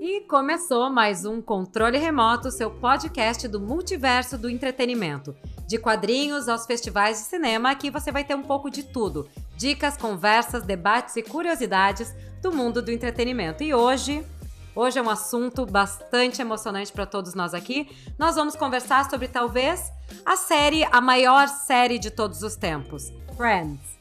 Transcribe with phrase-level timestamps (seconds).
[0.00, 5.36] E começou mais um Controle Remoto, seu podcast do multiverso do entretenimento.
[5.68, 9.96] De quadrinhos aos festivais de cinema, aqui você vai ter um pouco de tudo: dicas,
[9.96, 13.62] conversas, debates e curiosidades do mundo do entretenimento.
[13.62, 14.26] E hoje,
[14.74, 17.88] hoje é um assunto bastante emocionante para todos nós aqui.
[18.18, 19.92] Nós vamos conversar sobre talvez
[20.26, 23.99] a série, a maior série de todos os tempos, Friends.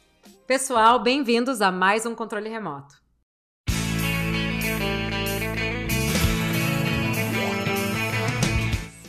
[0.49, 2.95] Pessoal, bem-vindos a mais um Controle Remoto.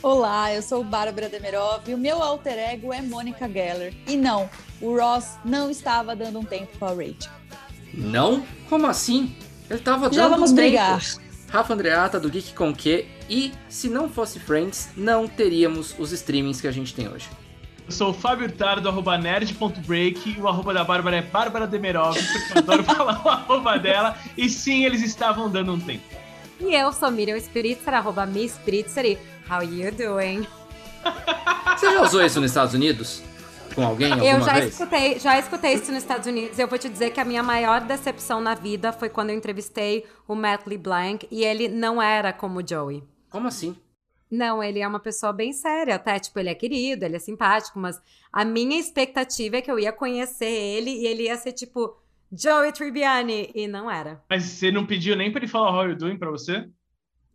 [0.03, 3.91] Olá, eu sou Bárbara Demerov e o meu alter ego é Mônica Geller.
[4.07, 4.47] E não,
[4.79, 7.33] o Ross não estava dando um tempo para Rachel.
[7.91, 8.45] Não?
[8.69, 9.35] Como assim?
[9.67, 10.99] Ele estava dando Já vamos um brigar.
[10.99, 11.21] tempo.
[11.49, 16.61] Rafa Andreata, do Geek Com Que, e se não fosse Friends, não teríamos os streamings
[16.61, 17.27] que a gente tem hoje.
[17.85, 21.67] Eu sou o Fábio Hurtado, do arroba nerd.break, e o arroba da Bárbara é Bárbara
[21.67, 26.03] Demerov, porque eu adoro falar o arroba dela, e sim, eles estavam dando um tempo.
[26.59, 29.17] E eu sou Miriam Spritzer, arroba Mi Spritzer e
[29.51, 30.45] how you doing?
[31.77, 33.23] Você já usou isso nos Estados Unidos?
[33.73, 34.73] Com alguém alguma Eu já vez?
[34.73, 36.59] escutei, já escutei isso nos Estados Unidos.
[36.59, 40.05] Eu vou te dizer que a minha maior decepção na vida foi quando eu entrevistei
[40.27, 43.01] o Matt LeBlanc e ele não era como o Joey.
[43.29, 43.75] Como assim?
[44.31, 47.77] Não, ele é uma pessoa bem séria, até, tipo, ele é querido, ele é simpático,
[47.77, 48.01] mas
[48.31, 51.97] a minha expectativa é que eu ia conhecer ele e ele ia ser, tipo,
[52.31, 54.23] Joey Tribbiani, e não era.
[54.29, 56.65] Mas você não pediu nem pra ele falar how you doing pra você?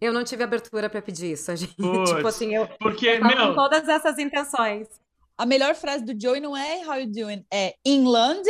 [0.01, 3.21] Eu não tive abertura pra pedir isso, a gente, Puts, tipo assim, eu, Porque, eu
[3.21, 4.89] tava com meu, todas essas intenções.
[5.37, 7.45] A melhor frase do Joey não é How you doing?
[7.53, 8.49] É In London?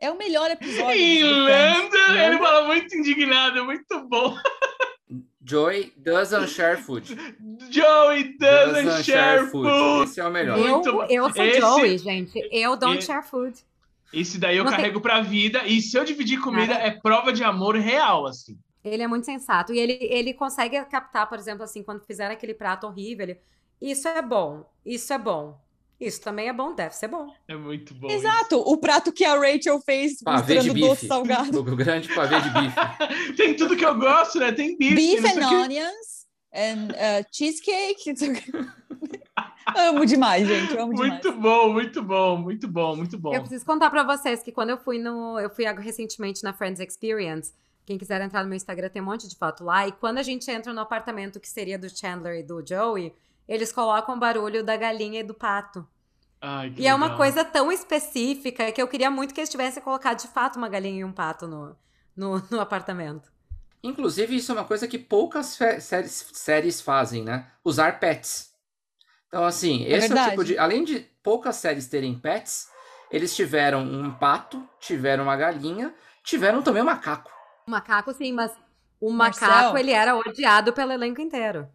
[0.00, 0.84] É o melhor episódio.
[0.86, 1.92] Friends.
[1.92, 4.36] London, ele fala muito indignado, muito bom.
[5.46, 7.14] Joy doesn't share food.
[7.74, 9.68] Joey doesn't share food.
[10.04, 10.58] Esse é o melhor.
[10.58, 12.48] Eu- Eu, sou Esse- Joey, gente.
[12.52, 13.54] Eu don't Esse- share food.
[14.12, 16.86] Esse daí eu Não tem- carrego pra vida, e se eu dividir comida, Cara.
[16.86, 18.56] é prova de amor real, assim.
[18.84, 19.72] Ele é muito sensato.
[19.74, 23.38] E ele, ele consegue captar, por exemplo, assim, quando fizeram aquele prato horrível, ele,
[23.80, 25.58] isso é bom, isso é bom.
[26.00, 27.26] Isso também é bom, deve ser bom.
[27.48, 28.10] É muito bom.
[28.10, 30.88] Exato, o prato que a Rachel fez Pavê de misturando bife.
[30.88, 31.60] doce salgado.
[31.60, 32.66] O grande pavê de bife.
[32.68, 33.34] isso.
[33.36, 34.52] Tem tudo que eu gosto, né?
[34.52, 34.94] Tem bife.
[34.94, 36.23] Beef and onions
[36.54, 38.14] and uh, cheesecake.
[39.76, 40.76] amo demais, gente.
[40.78, 41.10] Amo demais.
[41.12, 43.34] Muito bom, muito bom, muito bom, muito bom.
[43.34, 45.38] Eu preciso contar pra vocês que quando eu fui no.
[45.38, 47.52] Eu fui recentemente na Friends Experience.
[47.84, 49.86] Quem quiser entrar no meu Instagram tem um monte de foto lá.
[49.86, 53.12] E quando a gente entra no apartamento que seria do Chandler e do Joey,
[53.46, 55.86] eles colocam o barulho da galinha e do pato.
[56.40, 57.18] Ai, que E é uma legal.
[57.18, 61.00] coisa tão específica que eu queria muito que eles tivessem colocado de fato uma galinha
[61.00, 61.76] e um pato no,
[62.16, 63.30] no, no apartamento.
[63.84, 67.46] Inclusive, isso é uma coisa que poucas séries, séries fazem, né?
[67.62, 68.50] Usar pets.
[69.28, 70.56] Então, assim, esse é, o tipo de.
[70.56, 72.68] Além de poucas séries terem pets,
[73.10, 77.30] eles tiveram um pato, tiveram uma galinha, tiveram também um macaco.
[77.66, 78.52] O macaco, sim, mas
[78.98, 79.48] o Marcel?
[79.48, 81.68] macaco, ele era odiado pelo elenco inteiro.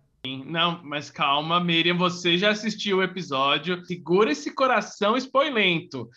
[0.48, 3.86] Não, mas calma, Miriam, você já assistiu o episódio.
[3.86, 6.10] Segura esse coração spoilento.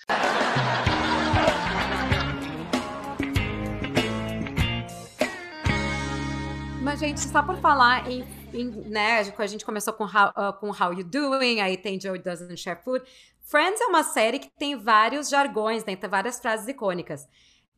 [6.93, 8.23] Mas, gente, só por falar em,
[8.53, 12.19] em, né, a gente começou com how, uh, com How You Doing, aí tem Joe
[12.19, 13.03] Doesn't Share Food.
[13.41, 17.27] Friends é uma série que tem vários jargões, né, tem várias frases icônicas.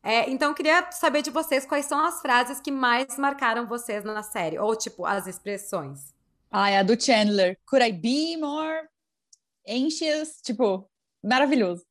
[0.03, 4.03] É, então, eu queria saber de vocês quais são as frases que mais marcaram vocês
[4.03, 6.13] na série, ou, tipo, as expressões.
[6.51, 7.57] Ai, a do Chandler.
[7.65, 8.81] Could I be more
[9.65, 10.41] anxious?
[10.41, 10.89] Tipo,
[11.23, 11.85] maravilhoso.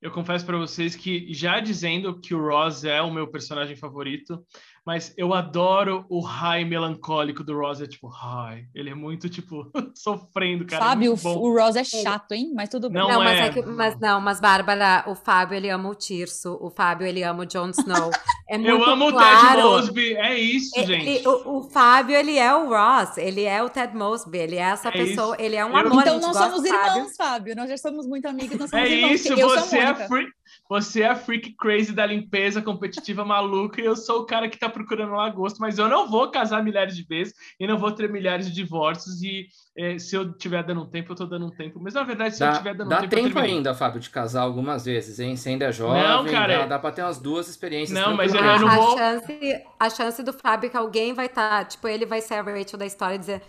[0.00, 4.42] Eu confesso pra vocês que já dizendo que o Ross é o meu personagem favorito,
[4.86, 7.80] mas eu adoro o high melancólico do Ross.
[7.80, 8.64] É tipo, high.
[8.74, 10.84] Ele é muito, tipo, sofrendo, cara.
[10.84, 11.36] é Fábio, bom.
[11.38, 12.52] o Ross é chato, hein?
[12.54, 13.00] Mas tudo bem.
[13.02, 13.46] Não Não, mas é.
[13.46, 17.22] é que, mas não, mas Bárbara, o Fábio ele ama o Tirso, o Fábio ele
[17.22, 18.10] ama o Jon Snow.
[18.48, 19.48] É muito Eu amo claro.
[19.48, 20.14] o Ted Mosby.
[20.16, 21.28] É isso, Ele- gente.
[21.28, 24.88] o, o Fábio, ele é o Ross, ele é o Ted Mosby, ele é essa
[24.88, 25.44] É pessoa, isso.
[25.44, 26.74] ele é um Eu- amor, Então não somos Fábio.
[26.92, 27.54] irmãos, Fábio.
[27.56, 29.12] Nós já somos muito amigos, nós somos É irmãos.
[29.20, 30.30] isso, eu você é, freak,
[30.68, 34.58] você é a freak crazy da limpeza competitiva maluca e eu sou o cara que
[34.58, 38.08] tá procurando lagosto, mas eu não vou casar milhares de vezes e não vou ter
[38.10, 39.46] milhares de divórcios e
[39.76, 41.78] eh, se eu tiver dando um tempo, eu tô dando um tempo.
[41.80, 44.00] Mas na verdade, se eu Dá, tiver dando um dá tempo, eu tempo ainda, Fábio,
[44.00, 45.36] de casar algumas vezes, hein?
[45.36, 47.98] Você ainda é jovem, Não, cara, dá, dá pra ter umas duas experiências.
[47.98, 51.26] Não, mas eu não a, vou- chance, a chance do Fábio é que alguém vai
[51.26, 53.42] estar, tipo, ele vai ser a Rachel da história e dizer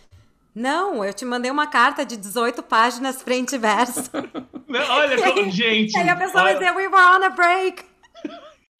[0.54, 4.10] não, eu te mandei uma carta de 18 páginas frente e verso.
[4.68, 5.96] Não, olha, como- gente.
[5.98, 7.84] E aí a pessoa vai olha- dizer, we were on a break.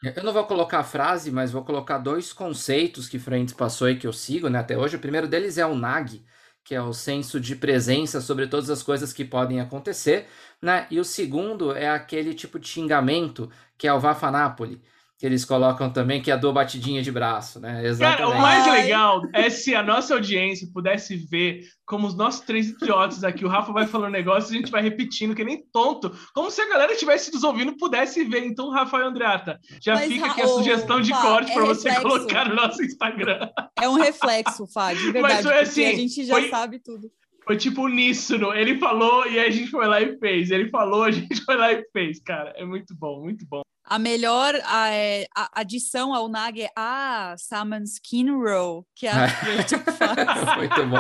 [0.04, 3.98] Eu não vou colocar a frase, mas vou colocar dois conceitos que Friends passou e
[3.98, 4.96] que eu sigo né, até hoje.
[4.96, 6.26] O primeiro deles é o NAG,
[6.64, 10.28] que é o senso de presença sobre todas as coisas que podem acontecer.
[10.60, 10.88] Né?
[10.90, 14.82] E o segundo é aquele tipo de xingamento que é o Vafa Napoli,
[15.22, 17.86] que eles colocam também, que é a do batidinha de braço, né?
[17.86, 18.18] Exatamente.
[18.18, 22.70] Cara, o mais legal é se a nossa audiência pudesse ver como os nossos três
[22.70, 26.12] idiotas aqui, o Rafa vai falando negócio e a gente vai repetindo, que nem tonto,
[26.34, 28.44] como se a galera estivesse nos ouvindo pudesse ver.
[28.44, 32.02] Então, Rafael Andreata, já Mas, fica aqui a sugestão de Fá, corte é para você
[32.02, 33.48] colocar no nosso Instagram.
[33.80, 35.44] É um reflexo, Fá, de verdade.
[35.44, 37.12] foi porque assim, a gente já foi- sabe tudo.
[37.46, 38.54] Foi tipo uníssono.
[38.56, 40.50] Ele falou e aí a gente foi lá e fez.
[40.50, 42.54] Ele falou, a gente foi lá e fez, cara.
[42.58, 43.62] É muito bom, muito bom.
[43.84, 49.26] A melhor a, é, a adição ao Nag é a Salmon Skin Roll, que a
[49.26, 50.56] Rachel faz.
[50.58, 50.98] Muito bom.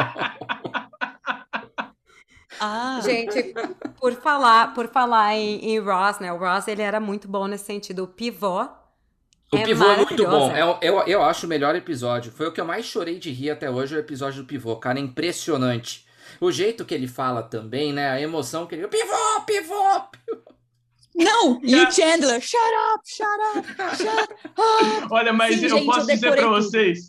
[2.59, 3.53] Ah, Gente,
[3.99, 6.31] por falar, por falar em, em Ross, né?
[6.31, 8.03] O Ross ele era muito bom nesse sentido.
[8.03, 8.63] O pivô.
[9.53, 10.51] O é pivô é muito bom.
[10.51, 12.31] É, o- eu, eu acho o melhor episódio.
[12.31, 14.75] Foi o que eu mais chorei de rir até hoje, o episódio do pivô.
[14.75, 16.05] Cara, é impressionante.
[16.39, 18.09] O jeito que ele fala também, né?
[18.09, 18.87] A emoção que ele.
[18.87, 20.01] Pivô, pivô!
[21.15, 21.59] Não!
[21.63, 22.59] E o Chandler, shut
[22.93, 23.27] up, shut
[23.57, 25.07] up, shut up.
[25.11, 26.55] Olha, mas Sim, eu gente, posso eu dizer pra tudo.
[26.55, 26.99] vocês,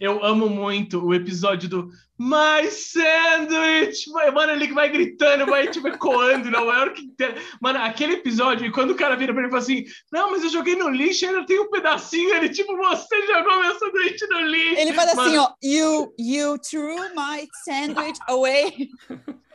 [0.00, 4.10] eu amo muito o episódio do My Sandwich!
[4.10, 7.34] Mano, ele vai gritando, vai tipo ecoando Nova York inteira.
[7.60, 10.42] Mano, aquele episódio, e quando o cara vira pra ele e fala assim: Não, mas
[10.44, 12.34] eu joguei no lixo, ainda tem um pedacinho.
[12.34, 14.80] Ele, tipo, você jogou meu sanduíche no lixo.
[14.80, 18.88] Ele faz assim, Mano, ó, you, you threw my sandwich away.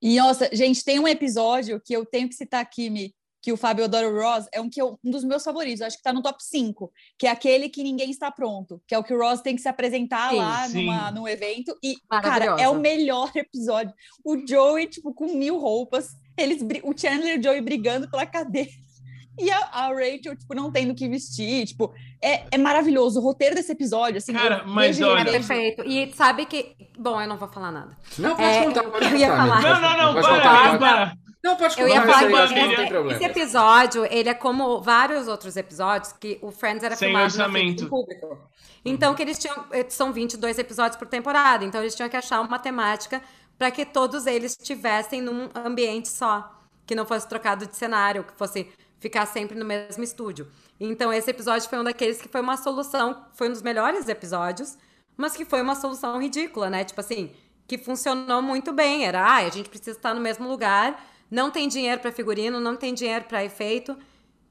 [0.00, 3.56] E, nossa, gente, tem um episódio que eu tenho que citar aqui, Mi, que o
[3.56, 6.12] Fábio adora o Ross, é um, que eu, um dos meus favoritos, acho que tá
[6.12, 9.18] no top 5, que é aquele que ninguém está pronto, que é o que o
[9.18, 10.84] Ross tem que se apresentar Sim, lá sim.
[10.86, 13.92] numa, num evento, e, cara, é o melhor episódio.
[14.24, 18.68] O Joey, tipo, com mil roupas, eles, o Chandler e o Joey brigando pela cadeira,
[19.38, 23.22] e a, a Rachel, tipo, não tendo o que vestir, tipo, é, é maravilhoso, o
[23.22, 25.46] roteiro desse episódio, assim, Cara, eu mas É olha- revejo.
[25.46, 25.84] perfeito.
[25.84, 26.74] E sabe que.
[26.98, 27.96] Bom, eu não vou falar nada.
[28.18, 29.62] Não, pode É, contar, pode eu ia contar, falar.
[29.62, 31.27] Não, pode não, não, para, pode pode- para.
[31.42, 36.12] Não, pode Eu ia falar que esse- esse episódio, ele é como vários outros episódios
[36.12, 37.84] que o Friends era Sem filmado orçamento.
[37.84, 38.38] do público.
[38.84, 39.64] Então, que eles tinham.
[39.72, 41.64] eh, São 22 episódios por temporada.
[41.64, 43.22] Então, eles tinham que achar uma temática
[43.56, 46.54] para que todos eles estivessem num ambiente só.
[46.86, 48.66] Que não fosse trocado de cenário, que fosse
[48.98, 50.48] ficar sempre no mesmo estúdio.
[50.80, 54.76] Então, esse episódio foi um daqueles que foi uma solução, foi um dos melhores episódios,
[55.16, 56.82] mas que foi uma solução ridícula, né?
[56.84, 57.32] Tipo assim,
[57.66, 59.04] que funcionou muito bem.
[59.04, 60.98] Era, ah, a gente precisa estar no mesmo lugar,
[61.30, 63.96] não tem dinheiro para figurino, não tem dinheiro para efeito.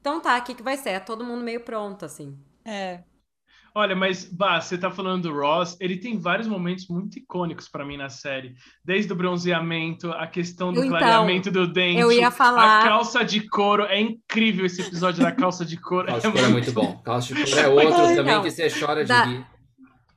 [0.00, 0.90] Então tá, o que, que vai ser?
[0.90, 2.36] É todo mundo meio pronto, assim.
[2.64, 3.00] É.
[3.74, 7.84] Olha, mas, Bah, você tá falando do Ross, ele tem vários momentos muito icônicos pra
[7.84, 8.54] mim na série.
[8.84, 12.00] Desde o bronzeamento, a questão do Então, clareamento do dente.
[12.00, 13.84] eu ia falar- A calça de couro.
[13.84, 16.06] É incrível esse episódio da calça de couro.
[16.08, 16.96] Calça de couro é muito bom.
[17.04, 18.42] Calça de couro é outro Ai, também não.
[18.42, 19.46] que você chora de Da- rir.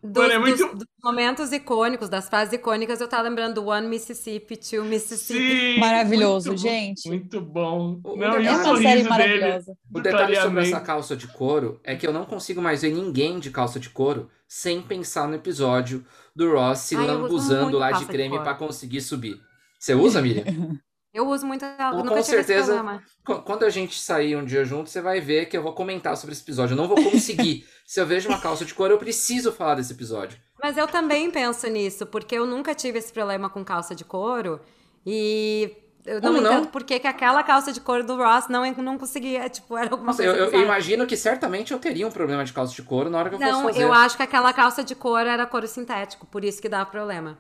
[0.04, 3.68] Dos, Mano, é muito- dos- dos momentos icônicos, das frases icônicas, eu tava lembrando do
[3.68, 5.74] One Mississippi, Two Mississippi.
[5.74, 7.08] Sim, Maravilhoso, muito bom, gente.
[7.08, 8.00] Muito bom.
[8.04, 9.74] O- Não, o É uma série maravilhosa.
[9.94, 13.40] O detalhe sobre essa calça de couro é que eu não consigo mais ver ninguém
[13.40, 16.04] de calça de couro sem pensar no episódio
[16.36, 19.40] do Ross se lambuzando lá de creme pra conseguir subir.
[19.80, 20.44] Você usa, Miriam?
[21.14, 23.04] Eu uso muito ela, Com certeza.
[23.44, 26.34] Quando a gente sair um dia junto, você vai ver que eu vou comentar sobre
[26.34, 26.74] esse episódio.
[26.74, 27.68] Eu não vou conseguir.
[27.86, 30.40] se eu vejo uma calça de couro, eu preciso falar desse episódio.
[30.62, 34.62] Mas eu também penso nisso, porque eu nunca tive esse problema com calça de couro.
[35.06, 35.76] E
[36.06, 36.40] eu não não?
[36.40, 39.50] entendo por que que aquela calça de couro do Ross não, não conseguia.
[39.50, 40.38] Tipo, era alguma Nossa, coisa.
[40.38, 43.30] eu, eu imagino que certamente eu teria um problema de calça de couro na hora
[43.30, 43.84] que eu Não, fosse fazer.
[43.84, 47.38] eu acho que aquela calça de couro era couro sintético, por isso que dava problema.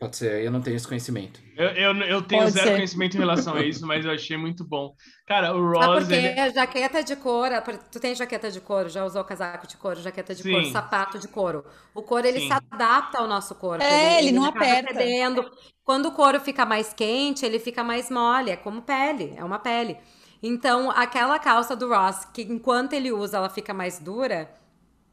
[0.00, 1.38] Pode ser, eu não tenho esse conhecimento.
[1.54, 2.74] Eu, eu, eu tenho Pode zero ser.
[2.76, 4.94] conhecimento em relação a isso, mas eu achei muito bom.
[5.26, 6.50] Cara, o Sabe Ross, porque ele...
[6.52, 7.54] jaqueta de couro,
[7.92, 10.52] tu tem jaqueta de couro, já usou casaco de couro, jaqueta de Sim.
[10.52, 11.66] couro, sapato de couro.
[11.94, 12.46] O couro ele Sim.
[12.46, 13.84] se adapta ao nosso corpo.
[13.84, 14.94] É, ele não acaba aperta.
[14.94, 15.50] cedendo.
[15.84, 19.58] Quando o couro fica mais quente, ele fica mais mole, é como pele, é uma
[19.58, 19.98] pele.
[20.42, 24.50] Então, aquela calça do Ross, que enquanto ele usa, ela fica mais dura,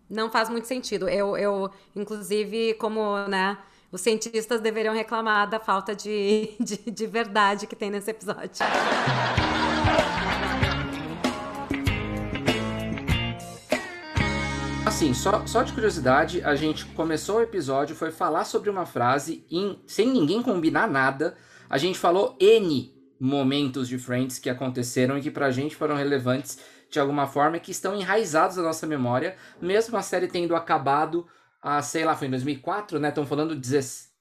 [0.10, 1.10] não faz muito sentido.
[1.10, 3.58] Eu, eu inclusive, como, né,
[3.92, 8.66] os cientistas deveriam reclamar da falta de, de, de verdade que tem nesse episódio.
[14.86, 19.46] Assim, só, só de curiosidade, a gente começou o episódio, foi falar sobre uma frase,
[19.52, 21.36] em- sem ninguém combinar nada.
[21.70, 26.58] A gente falou N momentos de Friends que aconteceram e que pra gente foram relevantes
[26.90, 31.28] de alguma forma e que estão enraizados na nossa memória, mesmo a série tendo acabado,
[31.62, 33.10] a, sei lá, foi em 2004, né?
[33.10, 34.14] Estão falando 17,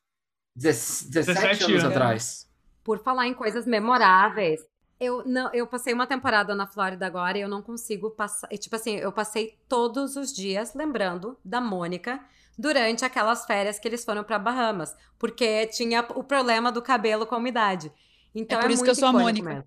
[0.56, 1.84] 17 17 anos anos.
[1.84, 2.50] atrás.
[2.84, 4.60] Por falar em coisas memoráveis,
[5.00, 8.48] eu não, eu passei uma temporada na Flórida agora e eu não consigo passar.
[8.50, 12.20] Tipo assim, eu passei todos os dias lembrando da Mônica
[12.58, 17.34] durante aquelas férias que eles foram para Bahamas, porque tinha o problema do cabelo com
[17.34, 17.92] a umidade.
[18.34, 19.66] Então É é, por isso que muito eu sou a Mônica.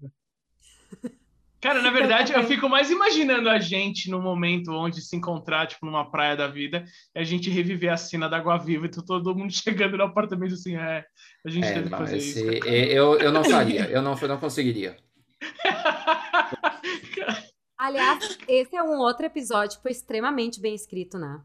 [1.62, 5.86] Cara, na verdade, eu fico mais imaginando a gente no momento onde se encontrar, tipo,
[5.86, 9.36] numa praia da vida, e a gente reviver a cena da Água Viva e todo
[9.36, 11.04] mundo chegando no apartamento assim, é,
[11.46, 12.68] a gente É, teve que fazer esse- isso.
[12.68, 14.96] eu, eu não faria, eu não, eu não conseguiria.
[17.78, 21.42] Aliás, esse é um outro episódio que foi extremamente bem escrito, né?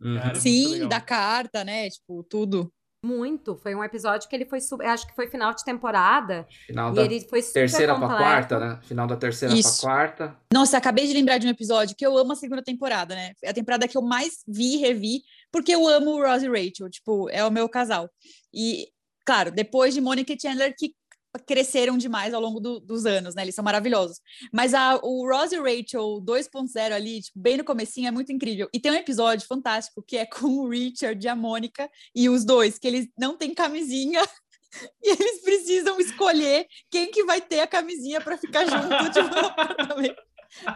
[0.00, 0.14] Uhum.
[0.16, 1.90] Cara, muito Sim, da carta, né?
[1.90, 2.72] Tipo, tudo.
[3.04, 3.56] Muito.
[3.56, 7.04] Foi um episódio que ele foi, acho que foi final de temporada, Final e da
[7.04, 8.22] ele foi super terceira pra completo.
[8.22, 8.80] quarta, né?
[8.82, 9.80] Final da terceira Isso.
[9.80, 10.36] pra quarta.
[10.52, 13.32] Nossa, acabei de lembrar de um episódio que eu amo a segunda temporada, né?
[13.42, 16.48] É a temporada que eu mais vi e revi, porque eu amo o Ross e
[16.48, 18.10] Rachel, tipo, é o meu casal.
[18.52, 18.88] E,
[19.24, 20.92] claro, depois de Monica e Chandler, que
[21.46, 23.42] cresceram demais ao longo do- dos anos, né?
[23.42, 24.20] Eles são maravilhosos.
[24.52, 28.68] Mas a, o Ross e Rachel 2.0 ali, tipo, bem no comecinho, é muito incrível.
[28.72, 32.44] E tem um episódio fantástico que é com o Richard e a Mônica e os
[32.44, 34.20] dois, que eles não têm camisinha
[35.02, 39.46] e eles precisam escolher quem que vai ter a camisinha para ficar junto tipo, no
[39.46, 40.22] apartamento.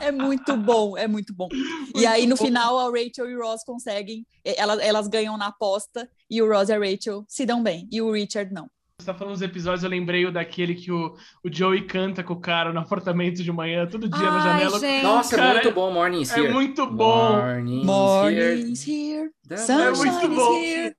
[0.00, 1.48] É muito bom, é muito bom.
[1.96, 2.44] e aí, no bom.
[2.44, 6.46] final, a Rachel e o Ross conseguem, eh, elas, elas ganham na aposta, e o
[6.46, 8.68] Ross e a Rachel se dão bem, e o Richard não.
[9.02, 12.34] Você tá falando dos episódios, eu lembrei o daquele que o, o Joey canta com
[12.34, 14.78] o cara no apartamento de manhã, todo dia na Ai, janela.
[14.78, 15.02] gente.
[15.02, 16.52] Nossa, Cara, é muito bom Morning's É Here.
[16.52, 17.32] muito bom.
[17.32, 17.84] Morning's Here.
[17.84, 20.58] Morning's here, The sunshine muito is bom.
[20.58, 20.96] here.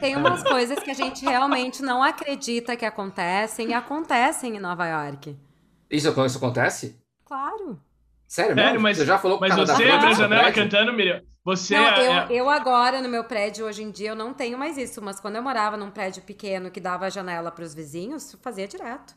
[0.00, 4.86] Tem umas coisas que a gente realmente não acredita que acontecem e acontecem em Nova
[4.86, 5.36] York.
[5.88, 7.00] Isso, isso acontece?
[7.24, 7.80] Claro.
[8.28, 8.80] Sério, Sério, mesmo?
[8.80, 10.24] mas- Você já falou com o Mas cara da você frente abre a do seu
[10.24, 10.62] janela prédio?
[10.62, 11.22] cantando, Miriam.
[11.44, 14.34] Você Não, é, eu, é- eu agora, no meu prédio, hoje em dia, eu não
[14.34, 15.00] tenho mais isso.
[15.00, 18.38] Mas quando eu morava num prédio pequeno que dava a janela para os vizinhos, eu
[18.42, 19.14] fazia direto.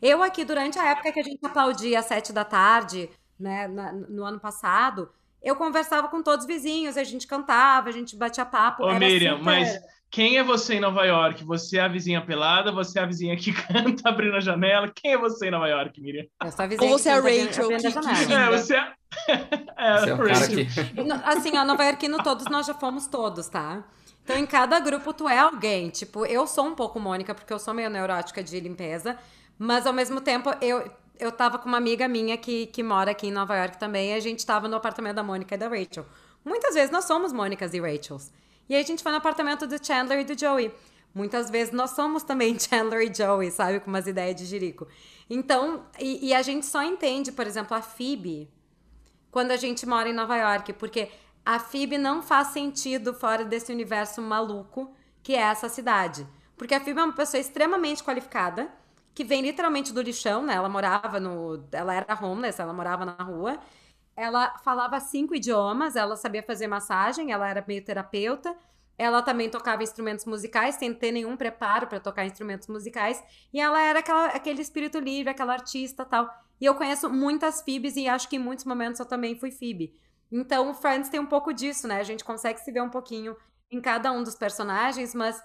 [0.00, 3.92] Eu aqui, durante a época que a gente aplaudia às sete da tarde, né, na-
[3.92, 5.10] no ano passado,
[5.42, 8.84] eu conversava com todos os vizinhos, a gente cantava, a gente batia papo.
[8.84, 9.76] Ô, era Miriam, super- mas
[10.12, 11.42] quem é você em Nova York?
[11.44, 12.70] Você é a vizinha pelada?
[12.70, 14.88] Você é a vizinha que canta abrindo a janela?
[14.94, 16.26] Quem é você em Nova York, Miriam?
[16.78, 18.26] Ou você é a Rachel, que- que- janela.
[18.26, 18.92] que- É, você é.
[19.76, 20.66] é, Você é Rachel.
[20.94, 21.02] que...
[21.02, 23.82] No- Assim, ó, Nova Iorquino, todos nós já fomos todos, tá?
[24.22, 25.88] Então, em cada grupo, tu é alguém.
[25.90, 29.16] Tipo, eu sou um pouco Mônica, porque eu sou meio neurótica de limpeza.
[29.58, 30.88] Mas, ao mesmo tempo, eu,
[31.18, 34.10] eu tava com uma amiga minha que, que mora aqui em Nova York também.
[34.10, 36.04] E a gente tava no apartamento da Mônica e da Rachel.
[36.44, 38.30] Muitas vezes nós somos Mônicas e Rachels.
[38.72, 40.72] E aí a gente foi no apartamento do Chandler e do Joey.
[41.14, 43.80] Muitas vezes nós somos também Chandler e Joey, sabe?
[43.80, 44.88] Com umas ideias de jirico.
[45.28, 48.50] Então, e, e a gente só entende, por exemplo, a Phoebe
[49.30, 51.10] quando a gente mora em Nova York, porque
[51.44, 54.90] a Phoebe não faz sentido fora desse universo maluco
[55.22, 56.26] que é essa cidade.
[56.56, 58.70] Porque a Phoebe é uma pessoa extremamente qualificada,
[59.14, 60.54] que vem literalmente do lixão, né?
[60.54, 61.62] Ela morava no.
[61.70, 63.58] Ela era homeless, ela morava na rua.
[64.16, 68.56] Ela falava cinco idiomas, ela sabia fazer massagem, ela era meio terapeuta.
[68.98, 73.22] Ela também tocava instrumentos musicais, sem ter nenhum preparo para tocar instrumentos musicais.
[73.52, 76.28] E ela era aquela, aquele espírito livre, aquela artista tal.
[76.60, 79.94] E eu conheço muitas Phoebes e acho que em muitos momentos eu também fui Phoebe.
[80.30, 81.98] Então o Friends tem um pouco disso, né?
[81.98, 83.36] A gente consegue se ver um pouquinho
[83.70, 85.42] em cada um dos personagens, mas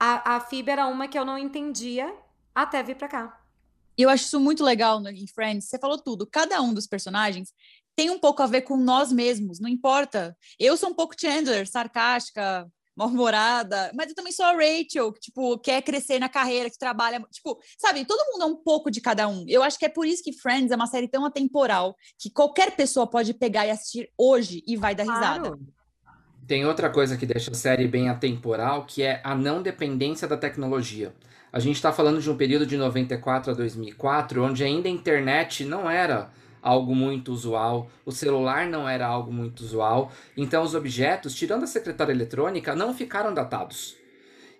[0.00, 2.12] a, a Phoebe era uma que eu não entendia
[2.54, 3.40] até vir pra cá.
[3.98, 5.68] E eu acho isso muito legal no, em Friends.
[5.68, 6.26] Você falou tudo.
[6.26, 7.52] Cada um dos personagens
[7.96, 10.36] tem um pouco a ver com nós mesmos, não importa.
[10.58, 15.58] Eu sou um pouco Chandler, sarcástica, mal-humorada, mas eu também sou a Rachel, que, tipo,
[15.58, 19.26] quer crescer na carreira, que trabalha, tipo, sabe, todo mundo é um pouco de cada
[19.26, 19.44] um.
[19.48, 22.76] Eu acho que é por isso que Friends é uma série tão atemporal, que qualquer
[22.76, 25.48] pessoa pode pegar e assistir hoje e vai dar risada.
[25.48, 25.60] Claro.
[26.46, 30.36] Tem outra coisa que deixa a série bem atemporal, que é a não dependência da
[30.36, 31.14] tecnologia.
[31.58, 35.64] A gente está falando de um período de 94 a 2004, onde ainda a internet
[35.64, 36.30] não era
[36.62, 41.66] algo muito usual, o celular não era algo muito usual, então os objetos, tirando a
[41.66, 43.96] secretária eletrônica, não ficaram datados.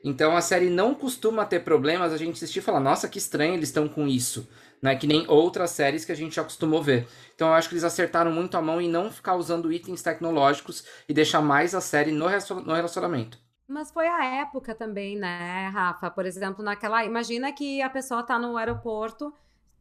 [0.02, 3.54] Então a série não costuma ter problemas, a gente assistir e falar, nossa, que estranho
[3.54, 4.48] eles estão com isso,
[4.82, 4.96] né?
[4.96, 7.06] Que nem outras séries que a gente já acostumou ver.
[7.32, 10.82] Então eu acho que eles acertaram muito a mão em não ficar usando itens tecnológicos
[11.08, 13.38] e deixar mais a série no relacionamento.
[13.68, 16.10] Mas foi a época também, né, Rafa?
[16.10, 17.04] Por exemplo, naquela.
[17.04, 19.32] Imagina que a pessoa tá no aeroporto.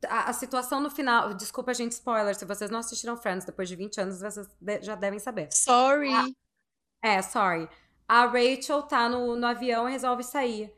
[0.07, 1.33] A, a situação no final.
[1.33, 2.35] Desculpa, gente, spoiler.
[2.35, 5.47] Se vocês não assistiram Friends depois de 20 anos, vocês de- já devem saber.
[5.51, 6.13] Sorry.
[6.13, 6.25] Ah,
[7.01, 7.69] É, sorry.
[8.07, 10.73] A Rachel tá no, no avião e resolve sair.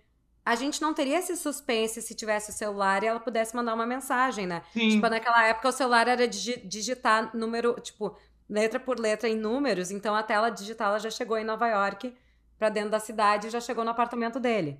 [0.45, 3.85] A gente não teria esse suspense se tivesse o celular e ela pudesse mandar uma
[3.85, 4.63] mensagem, né?
[4.73, 4.89] Sim.
[4.89, 8.15] Tipo, naquela época o celular era digi- digitar número, tipo,
[8.49, 12.15] letra por letra em números, então a tela digital ela já chegou em Nova York,
[12.59, 14.77] pra dentro da cidade e já chegou no apartamento dele.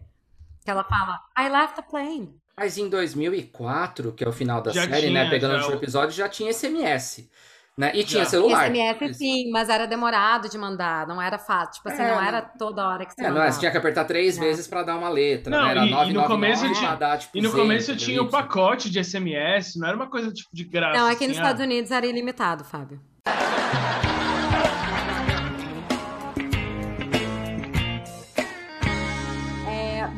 [0.64, 2.36] Que ela fala, I left the plane.
[2.56, 5.30] Mas em 2004, que é o final da Já série, tinha, né?
[5.30, 7.30] Pegando já o episódio, já tinha SMS.
[7.78, 7.92] Né?
[7.96, 8.30] E tinha Já.
[8.32, 8.66] celular.
[8.70, 11.76] SMS sim, mas era demorado de mandar, não era fácil.
[11.76, 13.54] Tipo assim, É, não não- era toda hora que você É, não mandava.
[13.54, 14.42] você tinha que apertar três É.
[14.42, 15.72] vezes pra dar uma letra, Não, né?
[15.72, 18.26] Era e- e no 999 começo pra tinha- dar, tipo, E no começo tinha o
[18.26, 18.32] Isso.
[18.32, 21.00] pacote de SMS, não era uma coisa tipo de graça.
[21.00, 23.00] Não, aqui nos assim, ah, Estados Unidos era ilimitado, Fábio.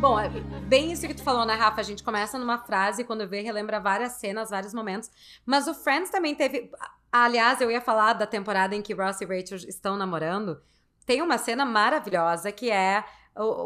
[0.01, 0.29] Bom, é
[0.67, 1.79] bem isso que tu falou, né, Rafa?
[1.79, 5.09] A gente começa numa frase, quando vê, relembra várias cenas, vários momentos.
[5.45, 6.69] Mas o Friends também teve.
[7.11, 10.59] Aliás, eu ia falar da temporada em que Ross e Rachel estão namorando.
[11.05, 13.03] Tem uma cena maravilhosa que é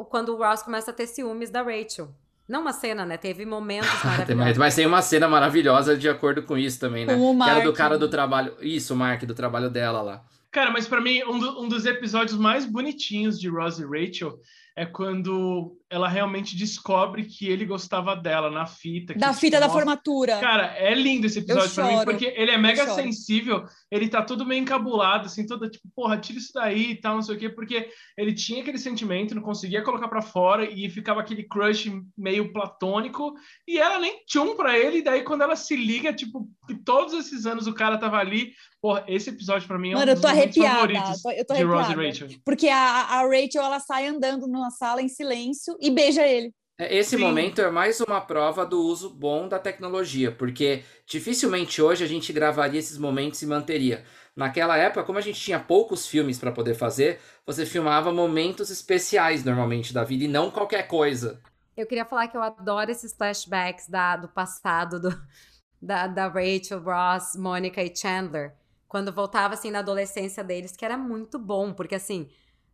[0.10, 2.10] quando o Ross começa a ter ciúmes da Rachel.
[2.48, 3.18] Não uma cena, né?
[3.18, 4.58] Teve momentos Tem mais- maravilhosos.
[4.58, 7.16] Mas tem uma cena maravilhosa de acordo com isso também, né?
[7.16, 7.76] O que era do Mark.
[7.78, 8.56] cara do trabalho.
[8.62, 10.24] Isso, o Mark, do trabalho dela lá.
[10.52, 14.40] Cara, mas pra mim, um, do- um dos episódios mais bonitinhos de Ross e Rachel
[14.76, 19.14] é quando ela realmente descobre que ele gostava dela na fita.
[19.14, 20.40] Da tipo, fita da formatura.
[20.40, 24.46] Cara, é lindo esse episódio pra mim, porque ele é mega sensível, ele tá todo
[24.46, 27.50] meio encabulado, assim, toda tipo, porra, tira isso daí e tal, não sei o quê,
[27.50, 32.52] porque ele tinha aquele sentimento, não conseguia colocar pra fora e ficava aquele crush meio
[32.52, 33.34] platônico,
[33.66, 37.14] e ela nem tchum pra ele, e daí quando ela se liga, tipo, que todos
[37.14, 38.52] esses anos o cara tava ali,
[38.86, 40.76] porra, esse episódio pra mim é um Mano, eu dos tô momentos arrepiada.
[40.94, 41.94] favoritos tô- eu tô de Ross e.
[41.94, 42.28] Rachel.
[42.46, 46.54] Porque a, a Rachel, ela sai andando numa sala em silêncio e beija ele.
[46.78, 47.24] É, Esse Sim.
[47.24, 52.32] momento é mais uma prova do uso bom da tecnologia, porque dificilmente hoje a gente
[52.32, 54.04] gravaria esses momentos e manteria.
[54.36, 59.44] Naquela época, como a gente tinha poucos filmes para poder fazer, você filmava momentos especiais
[59.44, 61.42] normalmente da vida e não qualquer coisa.
[61.76, 65.10] Eu queria falar que eu adoro esses flashbacks da, do passado do,
[65.82, 68.54] da, da Rachel, Ross, Mônica e Chandler.
[68.96, 72.30] Quando voltava, assim, na adolescência deles, que era muito bom, porque, assim,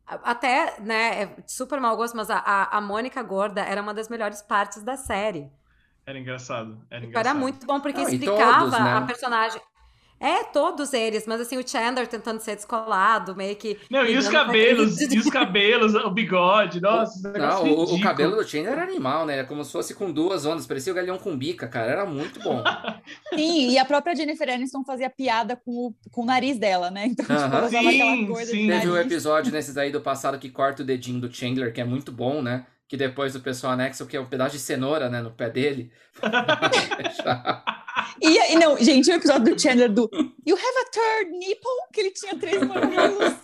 [0.05, 4.07] até, né, é super mau gosto, mas a, a, a Mônica gorda era uma das
[4.07, 5.51] melhores partes da série.
[6.05, 7.27] Era engraçado, era Tipo, engraçado.
[7.27, 8.93] Era muito bom, porque Não, explicava todos, né?
[8.93, 9.61] a personagem.
[10.21, 13.79] É, todos eles, mas assim, o Chandler tentando ser descolado, meio que.
[13.89, 18.35] Não, e os cabelos, e os cabelos, o bigode, nossa, Não, negócio o, o cabelo
[18.35, 19.39] do Chandler era animal, né?
[19.39, 21.91] Era como se fosse com duas ondas, parecia o galeão com bica, cara.
[21.91, 22.63] Era muito bom.
[23.33, 27.07] Sim, e a própria Jennifer Aniston fazia piada com o, com o nariz dela, né?
[27.07, 27.57] Então, tipo, Aham.
[27.57, 28.67] ela usava Sim, aquela coisa sim.
[28.67, 31.85] Teve um episódio nesses aí do passado que corta o dedinho do Chandler, que é
[31.85, 32.67] muito bom, né?
[32.87, 35.49] Que depois o pessoal anexa o que é um pedaço de cenoura, né, no pé
[35.49, 35.91] dele.
[38.21, 40.09] E, e não, gente, o episódio do Chandler do
[40.45, 41.71] You have a third nipple?
[41.93, 43.35] Que ele tinha três mamilos.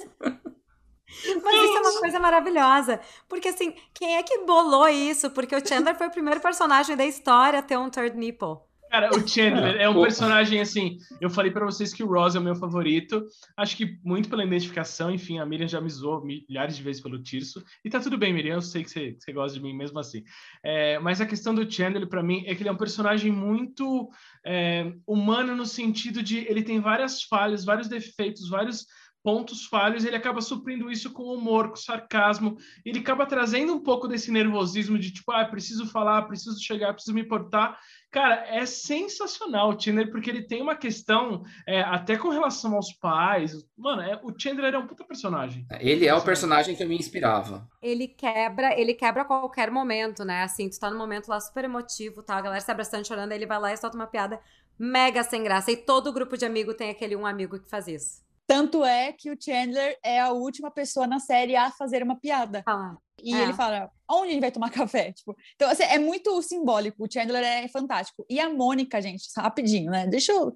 [1.43, 2.99] Mas isso é uma coisa maravilhosa.
[3.27, 5.29] Porque, assim, quem é que bolou isso?
[5.31, 8.57] Porque o Chandler foi o primeiro personagem da história a ter um third nipple.
[8.89, 10.97] Cara, o Chandler é um personagem assim.
[11.19, 13.25] Eu falei pra vocês que o Ross é o meu favorito.
[13.55, 15.11] Acho que muito pela identificação.
[15.11, 17.63] Enfim, a Miriam já me zoou milhares de vezes pelo Tirso.
[17.83, 18.55] E tá tudo bem, Miriam.
[18.55, 20.23] Eu sei que você, que você gosta de mim mesmo assim.
[20.63, 24.09] É, mas a questão do Chandler, pra mim, é que ele é um personagem muito
[24.45, 28.85] é, humano no sentido de ele tem várias falhas, vários defeitos, vários
[29.27, 34.07] pontos falhos, ele acaba suprindo isso com humor, com sarcasmo, ele acaba trazendo um pouco
[34.07, 37.77] desse nervosismo de tipo, ah, preciso falar, preciso chegar, preciso me portar.
[38.09, 42.93] Cara, é sensacional o Chandler, porque ele tem uma questão, é, até com relação aos
[42.93, 43.51] pais.
[43.77, 45.67] Mano, é, o Chandler é um puta personagem.
[45.81, 47.67] Ele é o personagem que me inspirava.
[47.81, 50.43] Ele quebra, ele quebra a qualquer momento, né?
[50.43, 52.37] Assim, tu tá num momento lá super emotivo, tá?
[52.37, 54.39] A galera se abraçando, chorando, aí ele vai lá e solta uma piada
[54.79, 55.69] mega sem graça.
[55.69, 58.25] E todo grupo de amigo tem aquele um amigo que faz isso.
[58.47, 62.63] Tanto é que o Chandler é a última pessoa na série a fazer uma piada.
[62.63, 62.97] Fala.
[63.21, 63.43] E É.
[63.43, 65.11] ele fala, onde a gente vai tomar café?
[65.11, 67.03] Tipo, então, assim, é muito simbólico.
[67.03, 68.25] O Chandler é fantástico.
[68.29, 70.07] E a Mônica, gente, rapidinho, né?
[70.07, 70.53] Deixa eu...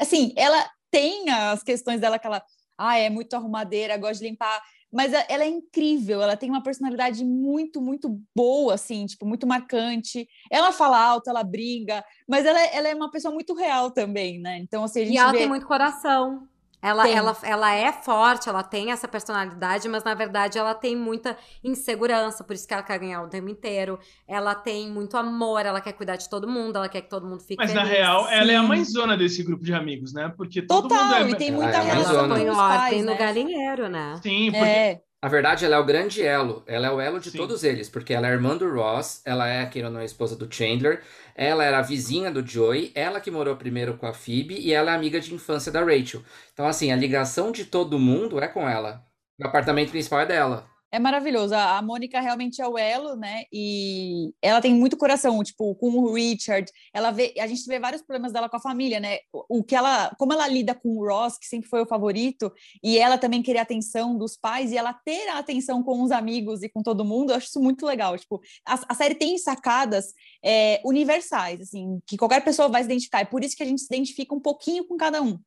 [0.00, 2.42] Assim, ela tem as questões dela que ela...
[2.76, 4.60] Ah, é muito arrumadeira, gosta de limpar.
[4.90, 6.20] Mas ela é incrível.
[6.22, 9.06] Ela tem uma personalidade muito, muito boa, assim.
[9.06, 10.26] Tipo, muito marcante.
[10.50, 12.02] Ela fala alto, ela briga.
[12.26, 14.58] Mas ela, é- ela é uma pessoa muito real também, né?
[14.58, 15.38] Então, assim, a gente E ela vê...
[15.38, 16.48] tem muito coração.
[16.82, 17.14] Ela, Tem.
[17.14, 22.42] ela, ela é forte, ela tem essa personalidade, mas na verdade ela tem muita insegurança,
[22.42, 23.98] por isso que ela quer ganhar o tempo inteiro.
[24.26, 27.40] Ela tem muito amor, ela quer cuidar de todo mundo, ela quer que todo mundo
[27.42, 27.74] fique Mas feliz.
[27.74, 28.66] na real, ela é a sim.
[28.68, 30.32] mãezona desse grupo de amigos, né?
[30.36, 31.30] Porque todo Total, mundo é.
[31.30, 32.44] e tem Ela muita é a relação mãezona.
[32.44, 33.16] com os pais, no né?
[33.18, 34.18] galinheiro, né?
[34.22, 36.62] Sim, porque É, Na verdade, ela é o grande elo.
[36.66, 37.38] Ela é o elo de Sim.
[37.38, 40.34] todos eles, porque ela é irmã do Ross, ela é, quem não é a esposa
[40.34, 41.02] do Chandler,
[41.34, 44.92] ela era a vizinha do Joey, ela que morou primeiro com a Phoebe e ela
[44.92, 46.22] é amiga de infância da Rachel.
[46.54, 49.06] Então, assim, a ligação de todo mundo é com ela.
[49.38, 50.69] O apartamento principal é dela.
[50.92, 51.54] É maravilhoso.
[51.54, 53.44] A Mônica realmente é o elo, né?
[53.52, 56.70] E ela tem muito coração, tipo, com o Richard.
[56.92, 59.18] Ela vê, a gente vê vários problemas dela com a família, né?
[59.32, 62.50] O o que ela, como ela lida com o Ross, que sempre foi o favorito,
[62.82, 66.10] e ela também querer a atenção dos pais e ela ter a atenção com os
[66.10, 68.16] amigos e com todo mundo, eu acho isso muito legal.
[68.16, 73.20] Tipo, a, a série tem sacadas é, universais, assim, que qualquer pessoa vai se identificar.
[73.20, 75.38] É por isso que a gente se identifica um pouquinho com cada um.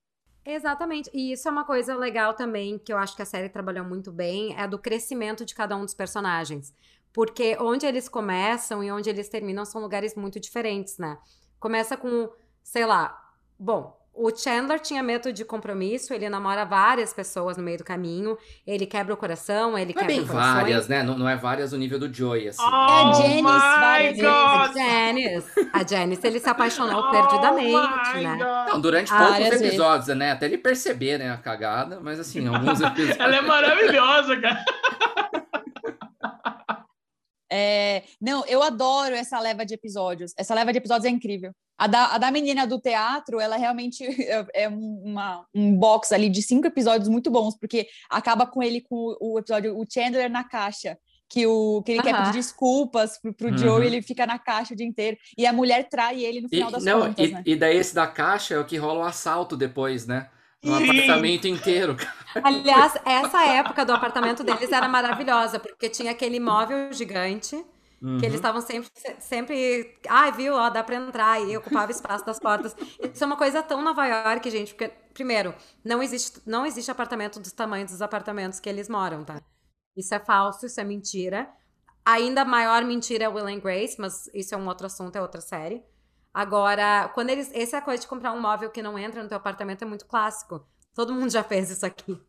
[0.45, 1.09] Exatamente.
[1.13, 4.11] E isso é uma coisa legal também, que eu acho que a série trabalhou muito
[4.11, 6.73] bem, é do crescimento de cada um dos personagens.
[7.13, 11.17] Porque onde eles começam e onde eles terminam são lugares muito diferentes, né?
[11.59, 12.29] Começa com,
[12.61, 17.79] sei lá, bom, o Chandler tinha medo de compromisso, ele namora várias pessoas no meio
[17.79, 21.01] do caminho, ele quebra o coração, ele não é quebra bem várias, né?
[21.03, 22.61] Não, não é várias o nível do Joey, assim.
[22.61, 24.29] Oh, É Janice várias vezes.
[24.31, 28.37] A Janice, a Janice, ele se apaixonou perdidamente, oh my né?
[28.37, 28.73] God.
[28.73, 29.67] Não, durante Ah, poucos várias vezes.
[29.67, 30.31] episódios, né?
[30.31, 33.19] Até ele perceber, né, a cagada, mas assim, alguns episódios.
[33.19, 34.63] Ela é maravilhosa, cara.
[37.55, 40.33] É, não, eu adoro essa leva de episódios.
[40.35, 41.51] Essa leva de episódios é incrível.
[41.77, 46.29] A da, a da menina do teatro, ela realmente é, é uma, um box ali
[46.29, 50.43] de cinco episódios muito bons, porque acaba com ele com o, episódio O Chandler na
[50.43, 50.97] caixa.
[51.29, 53.57] Que, o, que ele quer pedir desculpas pro, pro Uhum.
[53.57, 55.17] Joe e ele fica na caixa o dia inteiro.
[55.35, 57.43] E a mulher trai ele no E, final das não, contas, e, né?
[57.45, 60.29] e daí esse da caixa é o que rola o assalto depois, né?
[60.63, 60.89] No Sim.
[60.89, 61.97] apartamento inteiro.
[62.43, 67.55] Aliás, essa época do apartamento deles era maravilhosa, porque tinha aquele móvel gigante,
[68.01, 68.17] Uhum.
[68.17, 72.37] que eles estavam sempre, sempre, ai, viu, ó, dá pra entrar, e ocupava espaço das
[72.37, 72.75] portas.
[73.13, 75.53] Isso é uma coisa tão Nova York, gente, porque, primeiro,
[75.85, 79.41] não existe, não existe apartamento dos tamanhos dos apartamentos que eles moram, tá?
[79.95, 81.47] Isso é falso, isso é mentira.
[82.05, 85.39] Ainda maior mentira é Will and Grace, mas isso é um outro assunto, é outra
[85.39, 85.81] série.
[86.33, 87.51] Agora, quando eles.
[87.53, 90.65] Essa coisa de comprar um móvel que não entra no teu apartamento é muito clássico.
[90.95, 92.19] Todo mundo já fez isso aqui.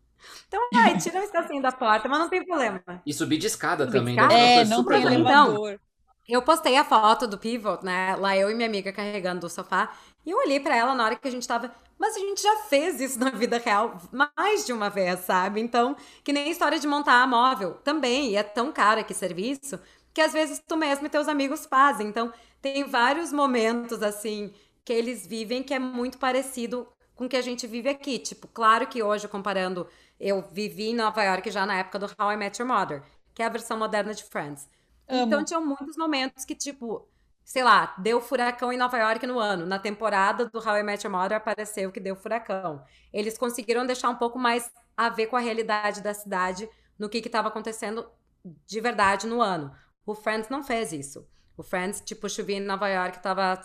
[0.49, 2.83] Então, ai, tira o espacinho da porta, mas não tem problema.
[3.07, 4.15] E subir de escada Subir de também.
[4.15, 4.35] escada?
[4.35, 4.53] né?
[4.53, 5.21] É, coisa não super tem comum.
[5.21, 5.81] Então, elevador.
[6.27, 8.17] Eu postei a foto do Pivot, né?
[8.17, 9.93] Lá eu e minha amiga carregando o sofá.
[10.25, 11.71] E eu olhei pra ela na hora que a gente tava.
[11.99, 15.61] Mas a gente já fez isso na vida real mais de uma vez, sabe?
[15.61, 18.31] Então, que nem a história de montar a móvel também.
[18.31, 19.79] E é tão caro aqui serviço
[20.15, 22.07] que às vezes tu mesmo e teus amigos fazem.
[22.07, 22.33] Então,
[22.65, 24.51] tem vários momentos assim
[24.87, 28.19] que eles vivem que é muito parecido com o que a gente vive aqui.
[28.19, 29.87] Tipo, claro que hoje, comparando,
[30.19, 33.03] eu vivi em Nova York já na época do How I Met Your Mother,
[33.35, 34.67] que é a versão moderna de Friends.
[35.07, 35.27] Amo.
[35.27, 37.07] Então tinham muitos momentos que, tipo,
[37.45, 39.67] sei lá, deu furacão em Nova York no ano.
[39.67, 42.83] Na temporada do How I Met Your Mother apareceu que deu furacão.
[43.13, 46.67] Eles conseguiram deixar um pouco mais a ver com a realidade da cidade
[46.99, 48.09] no que estava acontecendo
[48.43, 49.71] de verdade no ano.
[50.07, 51.29] O Friends não fez isso.
[51.57, 53.61] O Friends, tipo, chovia em Nova York, tava,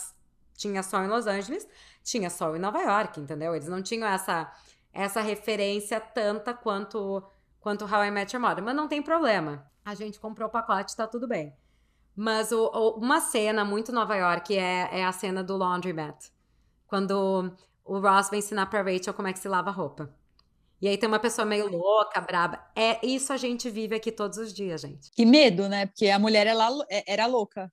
[0.57, 1.67] tinha sol em Los Angeles,
[2.03, 3.55] tinha sol em Nova York, entendeu?
[3.55, 4.51] Eles não tinham essa,
[4.93, 7.23] essa referência tanta quanto
[7.59, 8.63] quanto How I Met Your Mother.
[8.63, 9.69] Mas não tem problema.
[9.83, 11.53] A gente comprou o pacote, tá tudo bem.
[12.15, 16.27] Mas o- o- uma cena muito Nova York é, é a cena do laundromat.
[16.87, 20.09] Quando o Ross vai ensinar pra Rachel como é que se lava roupa.
[20.81, 22.63] E aí tem uma pessoa meio louca, braba.
[22.73, 25.11] É isso a gente vive aqui todos os dias, gente.
[25.11, 25.85] Que medo, né?
[25.87, 26.69] Porque a mulher ela,
[27.05, 27.69] era louca.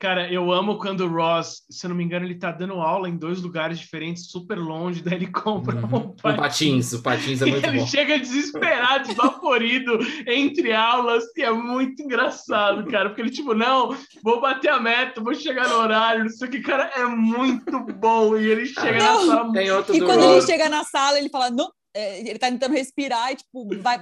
[0.00, 3.08] Cara, eu amo quando o Ross, se eu não me engano, ele tá dando aula
[3.08, 5.96] em dois lugares diferentes, super longe, daí ele compra Uhum.
[5.96, 7.86] um O patins, o patins é muito ele bom.
[7.86, 14.40] chega desesperado, esbaforido entre aulas, e é muito engraçado, cara, porque ele, tipo, não, vou
[14.40, 18.36] bater a meta, vou chegar no horário, não sei o que, cara, é muito bom,
[18.36, 19.26] e ele chega Não.
[19.26, 19.52] na sala.
[19.52, 20.46] Tem outro E do quando ele Ross.
[20.46, 21.72] chega na sala, ele fala, não.
[21.96, 23.98] é, ele tá tentando respirar e, tipo, vai,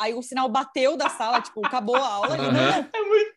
[0.00, 2.34] aí o sinal bateu da sala, tipo, acabou a aula.
[2.36, 2.52] Ele, Aham.
[2.52, 3.35] não, É muito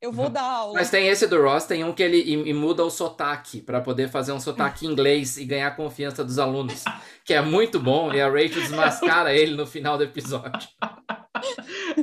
[0.00, 0.74] eu vou dar aula.
[0.74, 3.80] Mas tem esse do Ross, tem um que ele e, e muda o sotaque pra
[3.80, 6.84] poder fazer um sotaque em inglês e ganhar a confiança dos alunos,
[7.24, 10.68] que é muito bom e a Rachel desmascara ele no final do episódio.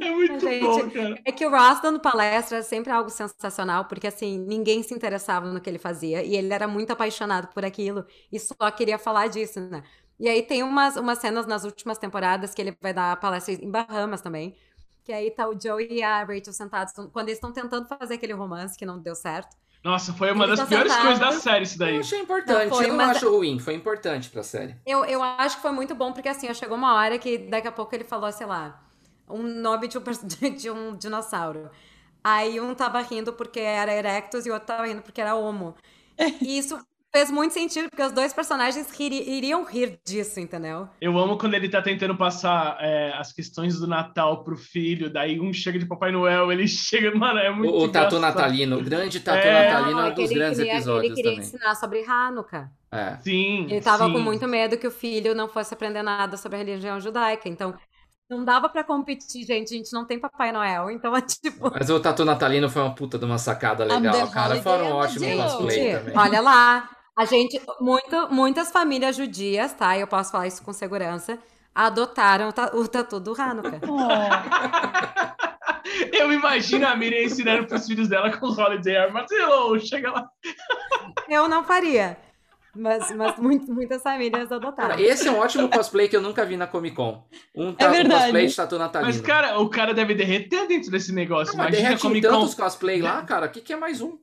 [0.01, 1.21] É muito Gente, bom, cara.
[1.25, 5.45] É que o Ross dando palestra é sempre algo sensacional, porque assim, ninguém se interessava
[5.51, 6.23] no que ele fazia.
[6.23, 9.83] E ele era muito apaixonado por aquilo e só queria falar disso, né?
[10.19, 13.69] E aí tem umas, umas cenas nas últimas temporadas que ele vai dar palestra em
[13.69, 14.55] Bahamas também.
[15.05, 18.33] Que aí tá o Joey e a Rachel sentados, quando eles estão tentando fazer aquele
[18.33, 19.55] romance que não deu certo.
[19.83, 21.05] Nossa, foi uma das tá piores sentado.
[21.05, 21.93] coisas da série isso daí.
[21.93, 24.75] Eu achei importante, Não, foi, eu não mas- acho ruim, foi importante pra série.
[24.83, 27.71] Eu, eu acho que foi muito bom, porque assim, chegou uma hora que daqui a
[27.71, 28.83] pouco ele falou, sei lá,
[29.29, 30.01] um nome de um,
[30.57, 31.69] de um dinossauro.
[32.23, 35.75] Aí um tava rindo porque era Erectus e o outro tava rindo porque era Homo.
[36.41, 36.79] E isso
[37.15, 40.89] fez muito sentido, porque os dois personagens riri- iriam rir disso, entendeu?
[40.99, 45.39] Eu amo quando ele tá tentando passar é, as questões do Natal pro filho, daí
[45.39, 48.19] um chega de Papai Noel, ele chega, mano, é muito O, o Tatu.
[48.19, 49.69] Natalino, o grande Tatu É.
[49.71, 51.47] Natalino é um dos grandes queria- episódios Ele queria também.
[51.47, 52.69] ensinar sobre Hanukkah.
[52.91, 53.17] É.
[53.21, 54.13] Sim, Ele tava sim.
[54.13, 57.47] com muito medo que o filho não fosse aprender nada sobre a religião judaica.
[57.47, 57.73] Então,
[58.29, 59.73] não dava pra competir, gente.
[59.73, 60.89] A gente não tem Papai Noel.
[60.89, 61.69] Então, é tipo...
[61.71, 64.55] Mas o Tatu Natalino foi uma puta de uma sacada legal, the cara.
[64.61, 66.17] Foram ótimos cosplay também.
[66.17, 69.97] Olha lá, a gente, muito, muitas famílias judias, tá?
[69.97, 71.39] Eu posso falar isso com segurança,
[71.73, 73.79] adotaram o ta- o tatu do Hanukkah.
[75.87, 79.79] Oh, Eu imagino a Miriam ensinando pros filhos dela com os Holiday Armadillo.
[79.79, 80.27] Chega lá.
[81.29, 82.17] Eu não faria.
[82.75, 84.89] Mas, mas muito, muitas famílias adotaram.
[84.89, 87.23] Cara, esse é um ótimo cosplay que eu nunca vi na Comic Con.
[87.55, 88.21] Um, É ta- um verdade.
[88.23, 89.11] cosplay de tatu natalino.
[89.13, 91.53] Mas, cara, o cara deve derreter dentro desse negócio.
[91.53, 92.33] Ah, mas Imagina derrete Comic Con.
[92.33, 93.45] tantos cosplay lá, cara.
[93.45, 94.17] O que, que é mais um?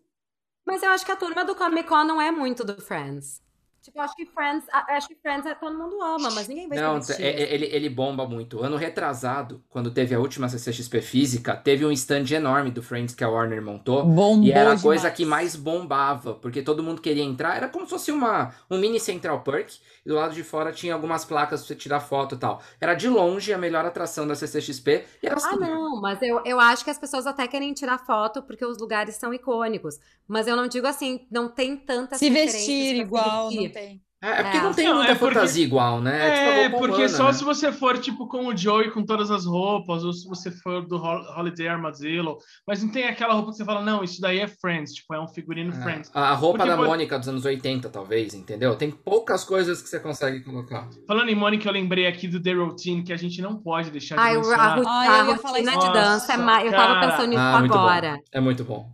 [0.64, 3.41] Mas eu acho que a turma do Comic Con não é muito do Friends.
[3.82, 6.78] Tipo, eu acho que Friends, acho que Friends é, todo mundo ama, mas ninguém vai
[6.78, 8.62] Não, é- é- ele, ele bomba muito.
[8.62, 13.24] Ano retrasado, quando teve a última CCXP física, teve um stand enorme do Friends que
[13.24, 14.04] a Warner montou.
[14.04, 14.82] Bombou E era a demais.
[14.82, 17.56] coisa que mais bombava, porque todo mundo queria entrar.
[17.56, 19.70] Era como se fosse uma, um mini Central Park,
[20.04, 22.62] e do lado de fora tinha algumas placas pra você tirar foto e tal.
[22.80, 25.04] Era de longe a melhor atração da CCXP.
[25.22, 27.98] E era Ah, assim, não, mas eu, eu acho que as pessoas até querem tirar
[27.98, 29.98] foto porque os lugares são icônicos.
[30.26, 33.62] Mas eu não digo assim, não tem tantas Se vestir igual, vestir.
[33.66, 34.00] não tem.
[34.24, 34.62] É, é porque É.
[34.62, 36.16] não tem Não, muita é porque- fantasia igual, né?
[36.16, 37.32] É, tipo a É, porque humana, só né?
[37.32, 40.86] se você for, tipo, com o Joey com todas as roupas, ou se você for
[40.86, 42.38] do Hol- Holiday Armadillo.
[42.64, 45.20] Mas não tem aquela roupa que você fala, não, isso daí é Friends, tipo, é
[45.20, 46.08] um figurino É, Friends.
[46.14, 48.76] A roupa Porque da pode- Mônica dos anos 80, talvez, entendeu?
[48.76, 50.88] Tem poucas coisas que você consegue colocar.
[51.08, 54.14] Falando em Mônica, eu lembrei aqui do The Routine, que a gente não pode deixar
[54.14, 54.78] de Ai, a, mencionar.
[54.78, 56.64] ru- Ai, a falar rotina de dança é Nossa, mais.
[56.66, 57.10] Eu tava cara.
[57.10, 58.20] pensando nisso Ah, muito agora.
[58.30, 58.88] É muito bom.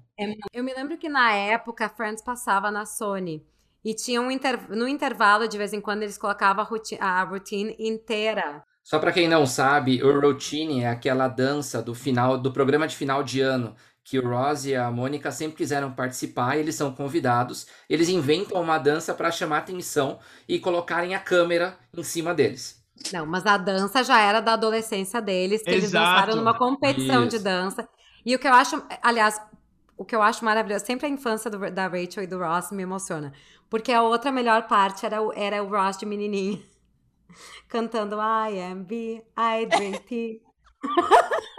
[0.55, 3.43] Eu me lembro que na época Friends passava na Sony.
[3.85, 4.69] E tinha um inter...
[4.71, 8.63] no intervalo, de vez em quando, eles colocavam a, ruti- a routine inteira.
[8.83, 12.97] Só pra quem não sabe, o Routine é aquela dança do final do programa de
[12.97, 16.95] final de ano que o Ross e a Mônica sempre quiseram participar, e eles são
[16.95, 22.83] convidados, eles inventam uma dança pra chamar atenção e colocarem a câmera em cima deles.
[23.13, 26.07] Não, mas a dança já era da adolescência deles, que eles Exato.
[26.07, 27.45] dançaram numa competição de Isso.
[27.45, 27.89] dança.
[28.25, 29.39] E o que eu acho, aliás,
[29.99, 32.83] o que eu acho maravilhoso, sempre a infância do- da Rachel e do Ross me
[32.85, 33.33] emociona.
[33.69, 36.63] Porque a outra melhor parte era o, era o Ross de menininho.
[37.69, 40.41] Cantando I am B, I drink tea.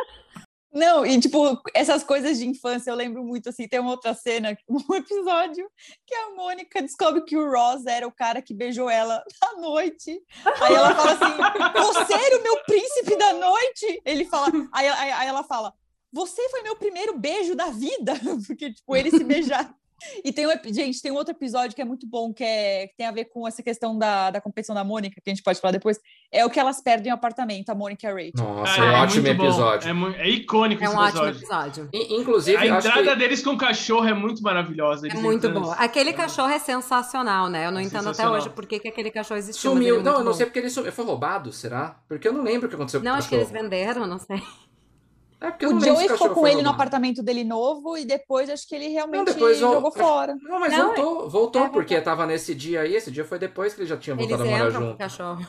[0.71, 4.56] Não, e tipo, essas coisas de infância, eu lembro muito assim, tem uma outra cena,
[4.69, 5.67] um episódio
[6.06, 10.21] que a Mônica descobre que o Ross era o cara que beijou ela à noite.
[10.62, 11.73] Aí ela fala assim:
[12.06, 13.99] Você era o meu príncipe da noite?
[14.06, 15.73] Ele fala, aí, aí- aí ela fala:
[16.12, 18.13] Você foi meu primeiro beijo da vida,
[18.48, 19.74] porque tipo, eles se beijaram.
[20.24, 22.95] E tem um, gente, tem um outro episódio que é muito bom, que, é, que
[22.95, 25.60] tem a ver com essa questão da, da competição da Mônica, que a gente pode
[25.60, 26.00] falar depois.
[26.32, 28.32] É o que elas perdem o apartamento, a Mônica e a Rachel.
[28.56, 29.89] Nossa, Ah, é um é ótimo episódio.
[30.15, 31.84] É, é icônico É esse um ótimo episódio.
[31.84, 31.89] episódio.
[31.93, 33.15] I- Inclusive, A eu acho entrada que...
[33.17, 35.06] deles com o cachorro é muito maravilhosa.
[35.06, 35.76] É muito entrando- bom.
[35.78, 37.65] Aquele cachorro é sensacional, né?
[37.65, 39.72] Eu não É entendo até hoje por que, que aquele cachorro existiu.
[39.72, 40.00] Sumiu.
[40.00, 40.34] é Não, eu não bom.
[40.34, 40.93] sei porque ele sumiu.
[40.93, 42.00] Foi roubado, será?
[42.08, 43.63] Porque eu não lembro o que aconteceu com Não, o acho que eles cachorro.
[43.69, 44.41] venderam, não sei.
[45.41, 48.67] É porque não O Joey ficou com ele no apartamento dele novo e depois acho
[48.67, 50.36] que ele realmente depois o- jogou fora.
[50.41, 52.93] Não, mas Não, voltou, voltou, é porque tava nesse dia aí.
[52.95, 54.97] Esse dia foi depois que eles já tinham Eles voltado a morar entram com junto.
[54.97, 55.47] cachorro.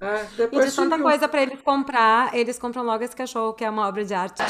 [0.00, 3.64] É, E depois de tanta coisa pra eles comprar, eles compram logo esse cachorro, que
[3.64, 4.42] é uma obra de arte.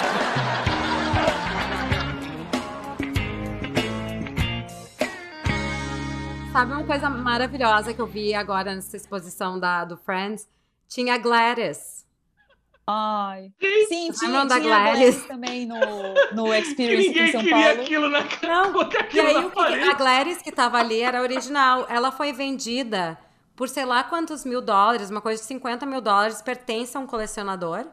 [6.52, 10.48] Sabe uma coisa maravilhosa que eu vi agora nessa exposição da, do Friends?
[10.88, 12.03] Tinha Gladys.
[12.86, 13.50] Ai.
[13.88, 15.24] Sim, tinha, tinha Gladys?
[15.26, 15.78] Também no,
[16.34, 17.82] no Que Experience aqui em ninguém São queria Paulo.
[17.82, 21.22] aquilo na Não, colocar E aí, na o que, a Gladys que tava ali era
[21.22, 21.86] original.
[21.88, 23.18] Ela foi vendida
[23.56, 27.06] por sei lá quantos mil dólares, uma coisa de 50 mil dólares, pertence a um
[27.06, 27.86] colecionador.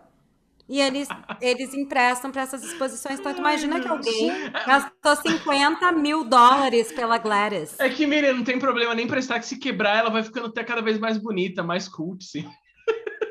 [0.68, 1.08] E eles,
[1.42, 3.20] eles emprestam para essas exposições.
[3.20, 4.30] Então, tu imagina que alguém
[4.66, 7.80] gastou 50 mil dólares pela Gladys.
[7.80, 10.64] É que, Miriam, não tem problema nem prestar que se quebrar, ela vai ficando até
[10.64, 12.50] cada vez mais bonita, mais cult, sim.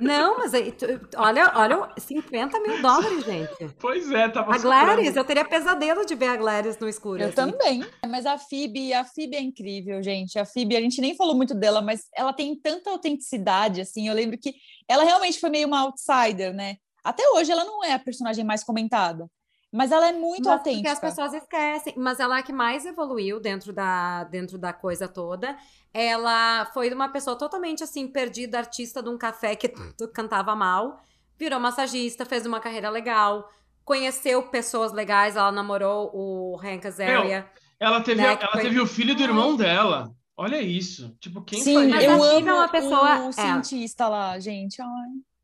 [0.00, 3.68] Não, mas aí, tu- olha, olha, 50 mil dólares, gente.
[3.78, 5.16] Pois é, tava A Gladys, soprando.
[5.18, 7.20] eu teria pesadelo de ver a Gladys no escuro.
[7.20, 7.34] Eu assim.
[7.36, 7.84] também.
[8.08, 10.38] Mas a Phoebe, a Phoebe é incrível, gente.
[10.38, 14.08] A Phoebe, a gente nem falou muito dela, mas ela tem tanta autenticidade, assim.
[14.08, 14.54] Eu lembro que
[14.88, 16.76] ela realmente foi meio uma outsider, né?
[17.04, 19.26] Até hoje ela não é a personagem mais comentada,
[19.72, 20.92] mas ela é muito Mas porque autêntica.
[20.92, 21.94] as pessoas esquecem.
[21.96, 25.56] Mas ela é a que mais evoluiu dentro da, dentro da coisa toda.
[25.92, 31.02] Ela foi uma pessoa totalmente assim, perdida, artista de um café que tu cantava mal,
[31.38, 33.50] virou massagista, fez uma carreira legal,
[33.84, 37.46] conheceu pessoas legais, ela namorou o Hank Azaria.
[37.78, 40.12] Ela teve, né, ela foi- teve o filho do irmão dela.
[40.36, 41.14] Olha isso.
[41.20, 43.32] Tipo, quem Sim, faria Mas eu a amo é uma pessoa- o é.
[43.32, 44.80] cientista lá, gente.
[44.80, 44.88] Ai,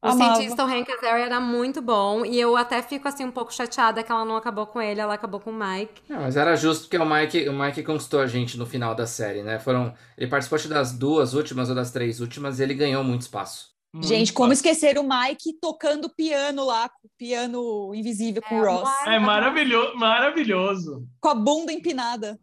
[0.06, 0.34] O amava.
[0.36, 4.02] cientista o Hank Azaria era muito bom e eu até fico assim um pouco chateada
[4.02, 6.02] que ela não acabou com ele, ela acabou com o Mike.
[6.08, 9.06] Não, mas era justo porque o Mike, o Mike conquistou a gente no final da
[9.06, 9.58] série, né?
[9.58, 13.22] Foram, ele participou acho, das duas últimas ou das três últimas e ele ganhou muito
[13.22, 13.74] espaço.
[13.92, 14.52] Muito Gente, como fácil.
[14.52, 19.96] esquecer o Mike tocando piano lá, o piano invisível com o É, Ross, É maravilhoso,
[19.96, 21.08] maravilhoso.
[21.20, 22.38] com a bunda empinada.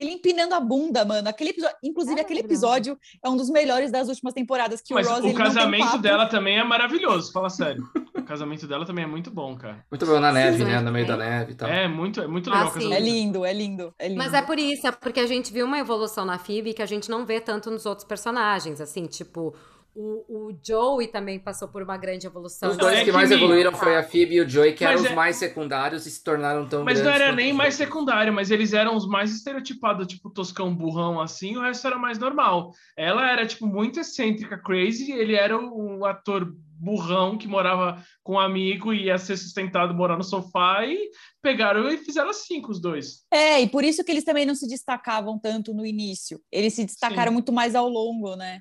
[0.00, 1.28] Ele empinando a bunda, mano.
[1.28, 5.06] Aquele episódio, inclusive, É aquele episódio é um dos melhores das últimas temporadas que Mas
[5.06, 7.88] o Ross o ele não tem casamento dela também é maravilhoso, fala sério.
[8.26, 9.84] casamento dela também é muito bom, cara.
[9.90, 10.80] Muito bom na neve, Sim, né?
[10.80, 11.68] No meio da neve e tal.
[11.68, 12.94] É muito, é muito Ah, legal o casamento.
[12.96, 14.18] É lindo, é lindo, é lindo.
[14.18, 16.86] Mas é por isso, é porque a gente viu uma evolução na Phoebe que a
[16.86, 19.54] gente não vê tanto nos outros personagens, assim, tipo,
[19.94, 22.70] o, o Joey também passou por uma grande evolução.
[22.70, 24.94] Os dois é que que mais evoluíram foi a Phoebe e o Joey, que eram
[24.94, 27.74] Mas os é- mais secundários e se tornaram tão Mas não era nem os mais
[27.74, 32.18] secundário, mas eles eram os mais estereotipados, tipo toscão burrão assim, o resto era mais
[32.18, 32.72] normal.
[32.96, 38.34] Ela era, tipo, muito excêntrica, crazy, ele era o, o ator burrão que morava com
[38.34, 41.10] um amigo e ia ser sustentado morar no sofá e
[41.42, 43.24] pegaram e fizeram assim com os dois.
[43.32, 46.40] É, e por isso que eles também não se destacavam tanto no início.
[46.52, 47.34] Eles se destacaram Sim.
[47.34, 48.60] muito mais ao longo, né?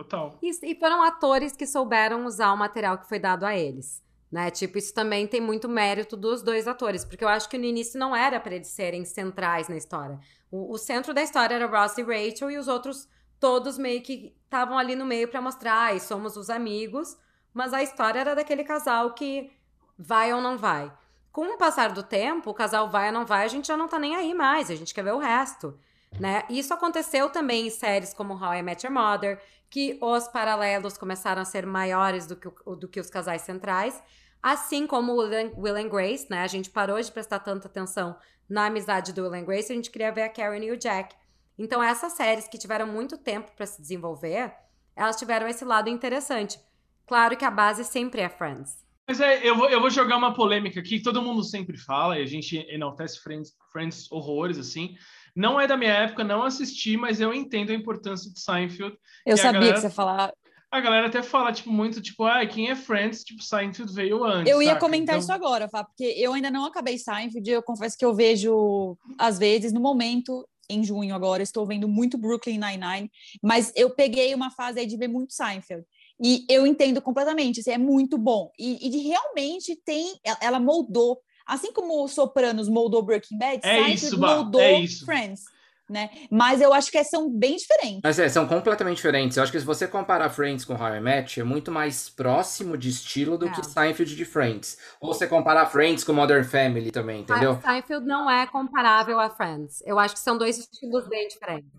[0.00, 0.38] Total.
[0.40, 4.02] E, e foram atores que souberam usar o material que foi dado a eles.
[4.32, 4.50] Né?
[4.50, 8.00] Tipo, isso também tem muito mérito dos dois atores, porque eu acho que no início
[8.00, 10.18] não era para eles serem centrais na história.
[10.50, 13.08] O, o centro da história era Ross e Rachel, e os outros
[13.38, 17.18] todos meio que estavam ali no meio para mostrar, ai, somos os amigos,
[17.52, 19.52] mas a história era daquele casal que
[19.98, 20.90] vai ou não vai.
[21.30, 23.88] Com o passar do tempo, o casal vai ou não vai, a gente já não
[23.88, 25.78] tá nem aí mais, a gente quer ver o resto.
[26.18, 26.42] Né?
[26.48, 31.40] Isso aconteceu também em séries como How I Met Your Mother, que os paralelos começaram
[31.40, 34.02] a ser maiores do que, o- do que os casais centrais,
[34.42, 35.16] assim como o
[35.62, 36.42] Will and, Grace, né?
[36.42, 39.90] A gente parou de prestar tanta atenção na amizade do Will and Grace, a gente
[39.90, 41.14] queria ver a Karen e o Jack.
[41.56, 44.52] Então essas séries que tiveram muito tempo para se desenvolver,
[44.96, 46.60] elas tiveram esse lado interessante.
[47.06, 48.84] Claro que a base sempre é Friends.
[49.06, 52.18] Mas é, eu vou, eu vou jogar uma polêmica aqui, que todo mundo sempre fala,
[52.18, 54.94] e a gente enaltece Friends, Friends horrores, assim.
[55.34, 58.96] Não é da minha época, não assisti, mas eu entendo a importância de Seinfeld.
[59.26, 60.32] Eu sabia galera- que você ia falar.
[60.72, 63.24] A galera até fala, tipo, muito, tipo, ah, quem é Friends?
[63.24, 64.80] Tipo, Seinfeld veio antes, Eu ia saca?
[64.80, 67.50] comentar Então- isso agora, Fá, porque eu ainda não acabei Seinfeld.
[67.50, 72.16] Eu confesso que eu vejo, às vezes, no momento, em junho agora, estou vendo muito
[72.16, 73.10] Brooklyn Nine-Nine,
[73.42, 75.84] mas eu peguei uma fase aí de ver muito Seinfeld.
[76.22, 78.50] E eu entendo completamente, assim, é muito bom.
[78.58, 83.74] E, e de realmente tem, ela- moldou, assim como o Sopranos moldou Breaking Bad, É
[83.76, 85.04] Seinfeld isso, moldou é isso.
[85.06, 85.40] Friends,
[85.88, 86.10] né?
[86.30, 88.00] Mas eu acho que são bem diferentes.
[88.04, 89.36] Mas é, são completamente diferentes.
[89.36, 92.76] Eu acho que se você comparar Friends com How I Met, é muito mais próximo
[92.76, 93.50] de estilo do É.
[93.50, 94.76] que Seinfeld de Friends.
[95.00, 97.58] Ou você comparar Friends com Modern Family também, entendeu?
[97.62, 99.82] Seinfeld não é comparável a Friends.
[99.86, 101.70] Eu acho que são dois estilos bem diferentes.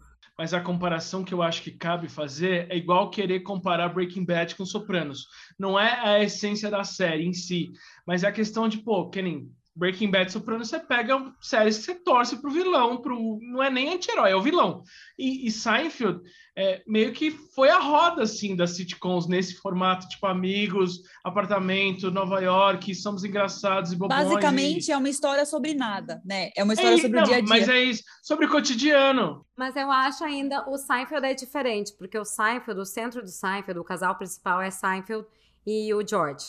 [0.41, 4.55] Mas a comparação que eu acho que cabe fazer é igual querer comparar Breaking Bad
[4.55, 5.27] com Sopranos.
[5.55, 7.71] Não é a essência da série em si,
[8.07, 11.77] mas é a questão de, pô, que nem Breaking Bad e Sopranos, você pega séries
[11.77, 14.83] que você torce pro vilão, pro, não é nem anti-herói, é o vilão.
[15.17, 16.21] E, e Seinfeld
[16.57, 22.41] é, meio que foi a roda, assim, das sitcoms nesse formato, tipo, amigos, apartamento, Nova
[22.41, 24.25] York, somos engraçados e bobões.
[24.25, 24.91] Basicamente, e...
[24.91, 26.49] é uma história sobre nada, né?
[26.55, 27.49] É uma história É, sobre não, o dia a dia.
[27.49, 29.45] Mas é isso, sobre o cotidiano.
[29.55, 33.79] Mas eu acho ainda o Seinfeld é diferente, porque o Seinfeld, o centro do Seinfeld,
[33.79, 35.25] o casal principal é Seinfeld
[35.65, 36.47] e o George,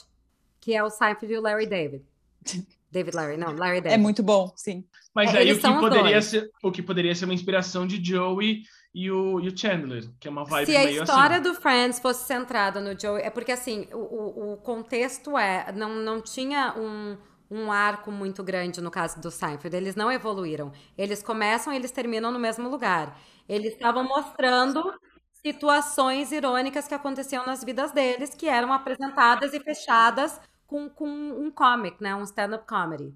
[0.60, 2.04] que é o Seinfeld e o Larry David.
[2.92, 3.94] David Larry, não, Larry David.
[3.94, 4.84] É muito bom, sim.
[5.14, 6.22] Mas É, aí o que poderia dois.
[6.22, 8.62] ser o que poderia ser uma inspiração de Joey
[8.94, 11.42] e o, e o Chandler, que é uma vibe Se a meio história assim.
[11.42, 15.90] do Friends fosse centrada no Joey, é porque assim, o, o, o contexto é, não,
[15.96, 17.16] não tinha um,
[17.50, 20.72] um arco muito grande no caso do Seinfeld, eles não evoluíram.
[20.96, 23.18] Eles começam e eles terminam no mesmo lugar.
[23.48, 24.82] Eles estavam mostrando
[25.44, 30.40] situações irônicas que aconteciam nas vidas deles, que eram apresentadas e fechadas
[30.72, 33.14] com, com um comic, né, um stand-up comedy.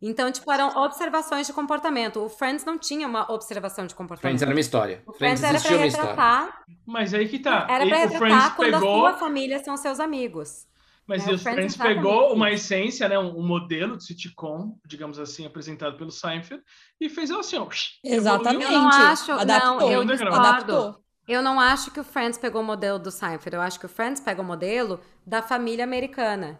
[0.00, 2.20] Então, tipo, eram observações de comportamento.
[2.24, 4.22] O Friends não tinha uma observação de comportamento.
[4.22, 5.02] Friends era uma história.
[5.06, 6.10] O Friends Friends era pra uma história.
[6.10, 7.66] retratar Mas aí que tá.
[7.68, 10.66] era E pra o Friends retratar quando a pegou, sua família são seus amigos.
[11.06, 15.18] mas e o Friends Friends pegou uma essência, né, um, um modelo de sitcom, digamos
[15.18, 16.62] assim, apresentado pelo Seinfeld
[17.00, 17.66] e fez assim, ó,
[18.04, 18.72] Exatamente.
[18.72, 19.80] Eu não acho, Adaptou.
[19.80, 20.36] não, eu discordo.
[20.36, 21.04] Adaptou.
[21.26, 23.56] Eu não acho que o Friends pegou o modelo do Seinfeld.
[23.56, 26.58] Eu acho que o Friends pega o modelo da família americana.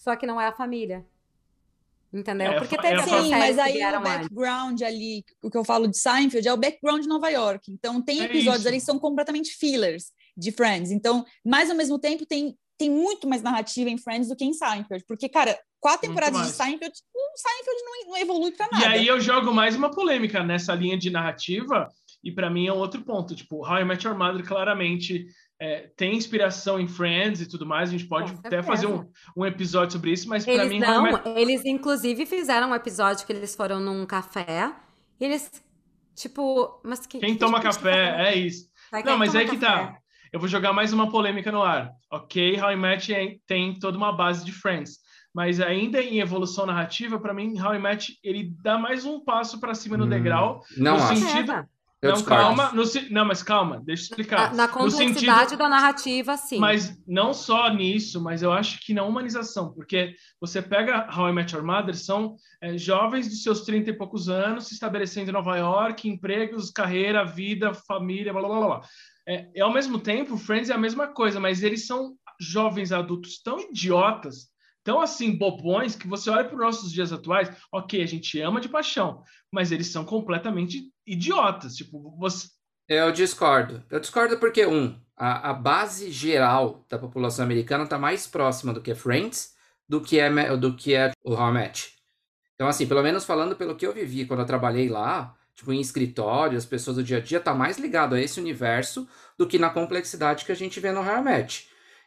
[0.00, 1.04] Só que não é a família.
[2.12, 2.52] Entendeu?
[2.52, 5.86] É, Porque é teve fa- Sim, mas aí o background ali, o que eu falo
[5.86, 7.70] de Seinfeld, é o background de Nova York.
[7.70, 8.68] Então, tem É episódios isso.
[8.68, 10.90] ali que são completamente fillers de Friends.
[10.90, 14.52] Então, mas ao mesmo tempo, tem, tem muito mais narrativa em Friends do que em
[14.54, 15.04] Seinfeld.
[15.06, 16.54] Porque, cara, quatro temporadas de mais.
[16.56, 18.88] Seinfeld, o Seinfeld não, não evolui pra E nada.
[18.88, 21.88] aí eu jogo mais uma polêmica nessa linha de narrativa,
[22.24, 23.36] e para mim é um outro ponto.
[23.36, 25.26] Tipo, How I Met Your Mother claramente
[25.60, 27.90] é, tem inspiração em Friends e tudo mais.
[27.90, 31.22] A gente pode até fazer um, um episódio sobre isso, mas para mim, não, Met
[31.36, 34.72] eles inclusive fizeram um episódio que eles foram num café
[35.20, 35.50] e eles,
[36.16, 38.68] tipo, mas que, quem que toma tá café, é isso.
[38.90, 39.84] Vai, Não, mas aí que café?
[39.84, 39.96] tá.
[40.32, 41.90] Eu vou jogar mais uma polêmica no ar.
[42.10, 44.98] Ok, How I Met é- tem toda uma base de Friends.
[45.34, 49.60] Mas ainda em evolução narrativa, para mim, How I Met ele dá mais um passo
[49.60, 51.16] para cima no Hum, degrau, Não no acho.
[51.20, 51.64] sentido- É,
[52.02, 52.42] Eu não, discordo.
[52.44, 52.72] calma.
[52.72, 54.50] no se- não, mas calma, deixa eu explicar.
[54.50, 56.58] Na, na complexidade sentido- da narrativa, sim.
[56.58, 61.32] Mas não só nisso, mas eu acho que na humanização, porque você pega How I
[61.32, 65.32] Met Your Mother, são é, jovens dos seus 30 e poucos anos se estabelecendo em
[65.34, 68.66] Nova York, empregos, carreira, vida, família, blá blá blá.
[68.66, 68.80] blá.
[69.28, 73.42] É, e ao mesmo tempo, Friends é a mesma coisa, mas eles são jovens adultos
[73.42, 74.48] tão idiotas,
[74.82, 78.60] tão assim, bobões, que você olha para os nossos dias atuais, ok, a gente ama
[78.60, 79.22] de paixão,
[79.52, 81.76] mas eles são completamente idiotas.
[81.76, 82.48] Tipo, você,
[82.88, 83.84] Eu discordo.
[83.90, 88.80] Eu discordo porque, um, a, a base geral da população americana está mais próxima do
[88.80, 89.54] que Friends
[89.90, 91.52] do que é, do que é o How.
[92.54, 95.80] Então, assim, pelo menos falando pelo que eu vivi quando eu trabalhei lá, tipo, em
[95.80, 99.58] escritório, as pessoas do dia a dia, tá mais ligado a esse universo do que
[99.58, 101.24] na complexidade que a gente vê no How.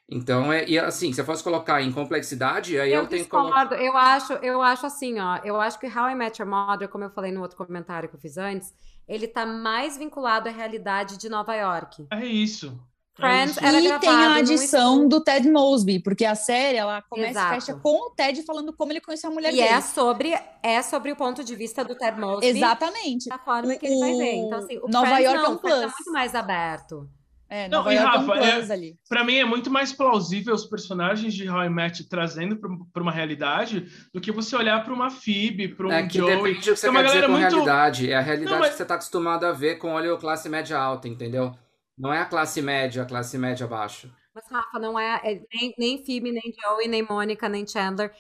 [0.10, 3.30] Então, é, e assim, se eu fosse colocar em complexidade, aí eu, Eu tenho que
[3.30, 3.64] colocar.
[3.66, 3.84] discordo.
[3.84, 5.38] Eu acho, eu acho assim, ó.
[5.44, 8.16] Eu acho que How I Met Your Mother, como eu falei no outro comentário que
[8.16, 8.74] eu fiz antes,
[9.08, 12.06] ele tá mais vinculado à realidade de Nova York.
[12.12, 12.78] é isso.
[13.16, 13.64] É Friends isso.
[13.66, 17.52] Era e tem a adição do Ted Mosby, porque a série ela começa Exato.
[17.52, 19.68] e fecha com o Ted falando como ele conheceu a mulher E dele.
[19.68, 20.34] é sobre,
[20.64, 22.48] é sobre o ponto de vista do Ted Mosby.
[22.48, 23.30] Exatamente.
[23.30, 24.34] Da forma que ele vai ver.
[24.38, 25.94] Então, assim, o Nova Friends York é não, um o Friends plus.
[25.94, 27.08] muito mais aberto.
[27.56, 28.96] É, Não, Nova e York é um Rafa, é- ali.
[29.08, 32.58] Para mim é muito mais plausível os personagens de How I Met trazendo
[32.92, 36.36] para uma realidade do que você olhar para uma Phoebe, para um É que Joey.
[36.36, 38.12] depende do que você Tem uma quer dizer com muito- realidade.
[38.12, 40.80] É a realidade Não, mas- que você está acostumado a ver com olho classe média
[40.80, 41.52] alta, entendeu?
[41.96, 44.10] Não é a classe média, a classe média baixa.
[44.34, 48.12] Mas, Rafa, não é, é nem, nem Phoebe, nem Joey, nem Mônica, nem Chandler.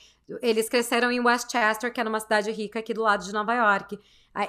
[0.41, 3.99] Eles cresceram em Westchester, que é numa cidade rica aqui do lado de Nova York.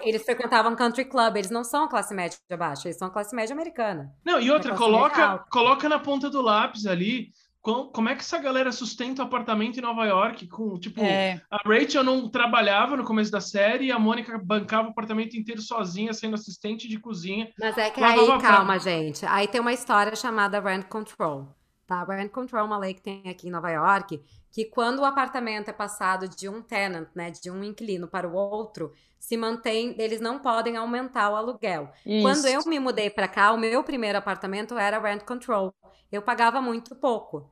[0.03, 4.12] Eles frequentavam country club, eles não são classe média baixa, eles são classe média americana.
[4.24, 7.28] Não, e outra, coloca, coloca na ponta do lápis ali
[7.61, 11.41] com- como é que essa galera sustenta o apartamento em Nova York com, tipo, É,
[11.51, 15.61] a Rachel não trabalhava no começo da série e a Mônica bancava o apartamento inteiro
[15.62, 17.51] sozinha, sendo assistente de cozinha.
[17.59, 19.24] Mas é que aí, calma, gente.
[19.26, 21.55] Aí tem uma história chamada rent control.
[21.87, 22.03] Tá?
[22.05, 25.68] Rent control é uma lei que tem aqui em Nova York, que quando o apartamento
[25.68, 30.20] é passado de um tenant, né, de um inquilino para o outro, se mantém, eles
[30.20, 31.91] não podem aumentar o aluguel.
[32.22, 32.68] Quando eu isso.
[32.68, 35.74] me mudei para cá, o meu primeiro apartamento era rent control.
[36.12, 37.51] Eu pagava muito pouco.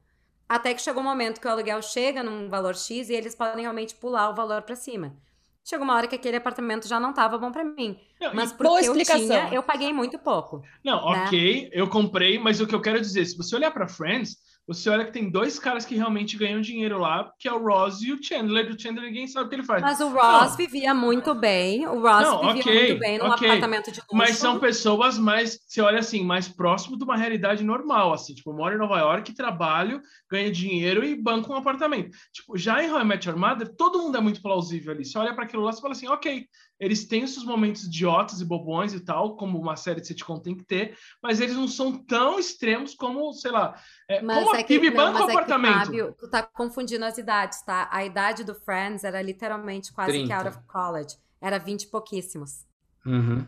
[0.48, 3.62] Até que chegou um momento que o aluguel chega num valor X e eles podem
[3.62, 5.16] realmente pular o valor para cima.
[5.64, 7.98] Chegou uma hora que aquele apartamento já não estava bom para mim.
[8.20, 9.18] Não, Mas porque eu explicação.
[9.26, 10.62] tinha, eu paguei muito pouco.
[10.84, 11.24] Não, né?
[11.24, 14.36] ok, eu comprei, mas o que eu quero dizer, se você olhar para Friends,
[14.66, 18.00] você olha que tem dois caras que realmente ganham dinheiro lá, que é o Ross
[18.00, 18.70] e o Chandler.
[18.70, 19.82] O Chandler ninguém sabe o que ele faz.
[19.82, 20.56] Mas o Ross Não.
[20.56, 21.86] vivia muito bem.
[21.86, 23.48] O Ross Não, vivia ok, muito bem num ok.
[23.48, 24.14] apartamento de luxo.
[24.14, 28.52] Mas são pessoas mais, você olha assim, mais próximo de uma realidade normal, assim, tipo,
[28.52, 30.00] moro em Nova York, trabalho,
[30.30, 32.16] ganho dinheiro e banco um apartamento.
[32.32, 35.04] Tipo, já em How I Met Your Mother, todo mundo é muito plausível ali.
[35.04, 36.46] Você olha para aquilo lá e fala assim, ok,
[36.80, 40.38] eles têm os seus momentos idiotas e bobões e tal, como uma série de sitcom
[40.40, 44.56] tem que ter, mas eles não são tão extremos como, sei lá, é, Mas como
[44.56, 45.84] é a que, não, banca o mas é que, apartamento.
[45.86, 47.88] Fábio, tu tá confundindo as idades, tá?
[47.90, 50.34] A idade do Friends era literalmente quase que 30.
[50.36, 51.16] out of college.
[51.40, 52.66] Era 20 e pouquíssimos,
[53.06, 53.46] Uhum.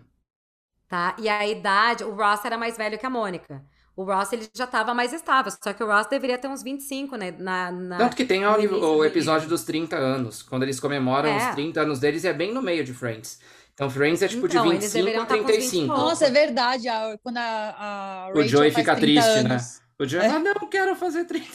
[0.88, 1.16] tá?
[1.18, 3.64] E a idade, o Ross era mais velho que a Mônica.
[3.96, 7.16] O Ross, ele já tava mais estável, só que o Ross deveria ter uns 25,
[7.16, 7.32] né?
[7.38, 7.96] Na, na...
[7.98, 11.36] Tanto que tem o, o episódio dos 30 anos, quando eles comemoram É.
[11.50, 13.38] os 30 anos deles, é bem no meio de Friends.
[13.72, 15.58] Então Friends é tipo Então, de eles 25 deveriam a tá com uns 20 e
[15.58, 15.86] 35.
[15.86, 16.00] pouco.
[16.00, 16.88] Nossa, é verdade.
[16.88, 19.50] a- quando a, a O Joey fica 30 triste, né?
[19.52, 19.80] anos.
[19.98, 20.28] O Joey É.
[20.28, 21.46] fala, não, quero fazer 30.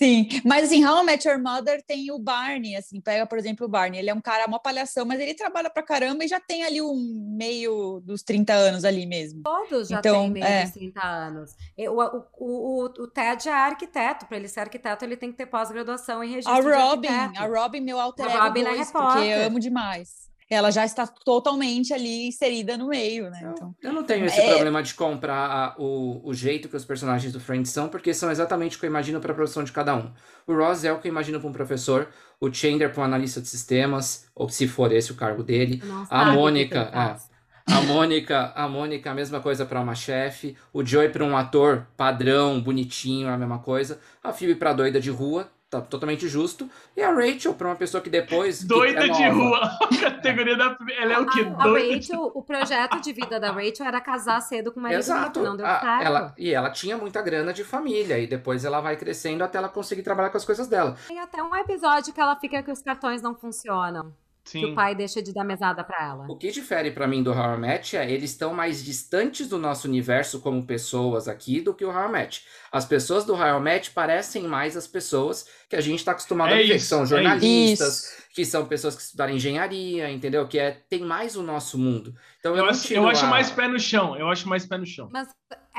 [0.00, 3.66] Sim, mas assim, How I Met Your Mother tem o Barney, assim, pega, por exemplo,
[3.66, 6.40] o Barney, ele é um cara, uma palhação, mas ele trabalha pra caramba e já
[6.40, 9.42] tem ali um meio dos 30 anos ali mesmo.
[9.42, 10.62] Todos já Então, têm meio é.
[10.62, 11.54] dos 30 anos.
[11.76, 14.24] O, o, o, o Ted é arquiteto.
[14.24, 17.80] Para ele ser arquiteto, ele tem que ter pós-graduação em registro A Robin, a Robin,
[17.80, 19.46] meu alter ego é porque repórter.
[19.46, 20.29] amo demais.
[20.50, 23.40] Ela já está totalmente ali inserida no meio, né?
[23.52, 24.46] Então, Eu não tenho esse É.
[24.50, 28.30] problema de comprar a- o, o jeito que os personagens do Friends são, porque são
[28.30, 30.12] exatamente o que eu imagino para a profissão de cada um.
[30.46, 33.40] O Ross é o que eu imagino para um professor, o Chandler para um analista
[33.40, 35.82] de sistemas, ou se for esse o cargo dele.
[35.84, 37.30] Não A que Mônica, faz.
[37.66, 40.56] A Mônica, a Mônica, a mesma coisa para uma chefe.
[40.72, 44.00] O Joey para um ator padrão, bonitinho, a mesma coisa.
[44.22, 46.68] A Phoebe para doida de rua, tá totalmente justo.
[46.96, 48.58] E a Rachel para uma pessoa que depois.
[48.60, 49.34] que Doida é de nova.
[49.34, 49.58] rua.
[49.82, 50.76] A categoria da.
[50.98, 51.40] Ela é o quê?
[51.40, 54.80] A, a Doida de Rachel, o projeto de vida da Rachel era casar cedo com
[54.80, 55.40] o marido Exato.
[55.42, 56.02] não deu A- certo.
[56.04, 58.18] ela, e ela tinha muita grana de família.
[58.18, 60.96] E depois ela vai crescendo até ela conseguir trabalhar com as coisas dela.
[61.06, 64.12] Tem até um episódio que ela fica que os cartões não funcionam.
[64.44, 66.26] Que o pai deixa de dar mesada para ela.
[66.28, 69.58] O que difere para mim do How I Met é eles estão mais distantes do
[69.58, 72.44] nosso universo como pessoas aqui do que o How I Met.
[72.72, 76.50] As pessoas do How I Met parecem mais as pessoas que a gente está acostumado
[76.50, 80.46] É a ver, que isso, são é jornalistas, que são pessoas que estudaram engenharia, entendeu?
[80.48, 82.14] Que é tem mais o nosso mundo.
[82.38, 84.16] Então eu, Eu acho, eu acho a- mais pé no chão.
[84.16, 85.08] Eu acho mais pé no chão.
[85.12, 85.28] Mas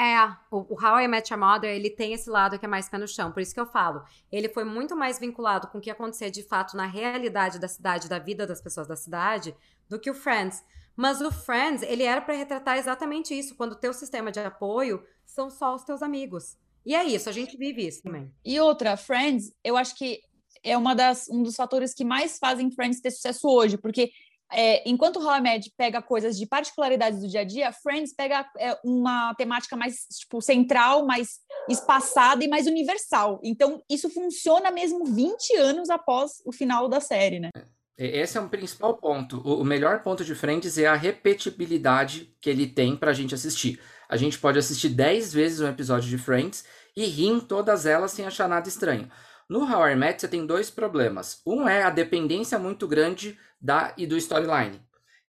[0.01, 2.89] é, o, o How I Met Your Mother, ele tem esse lado que é mais
[2.89, 4.03] pé no chão, por isso que eu falo.
[4.31, 8.09] Ele foi muito mais vinculado com o que acontecia de fato na realidade da cidade,
[8.09, 9.55] da vida das pessoas da cidade,
[9.87, 10.63] do que o Friends.
[10.95, 15.05] Mas o Friends, ele era pra retratar exatamente isso, quando o teu sistema de apoio
[15.23, 16.57] são só os teus amigos.
[16.83, 18.33] E é isso, a gente vive isso também.
[18.43, 20.19] E outra, Friends, eu acho que
[20.63, 24.11] é uma das, um dos fatores que mais fazem Friends ter sucesso hoje, porque
[24.53, 28.45] é, enquanto How I Met pega coisas de particularidades do dia a dia, Friends pega
[28.57, 31.39] é, uma temática mais tipo central, mais
[31.69, 33.39] espaçada e mais universal.
[33.43, 37.49] Então, isso funciona mesmo 20 anos após o final da série, né?
[37.97, 39.39] E- Esse é o principal ponto.
[39.41, 43.79] O melhor ponto de Friends é a repetibilidade que ele tem pra gente assistir.
[44.09, 48.11] A gente pode assistir 10 vezes um episódio de Friends e rir em todas elas
[48.11, 49.09] sem achar nada estranho.
[49.49, 51.41] No How I Met você tem dois problemas.
[51.45, 54.81] Um é a dependência muito grande da e do storyline.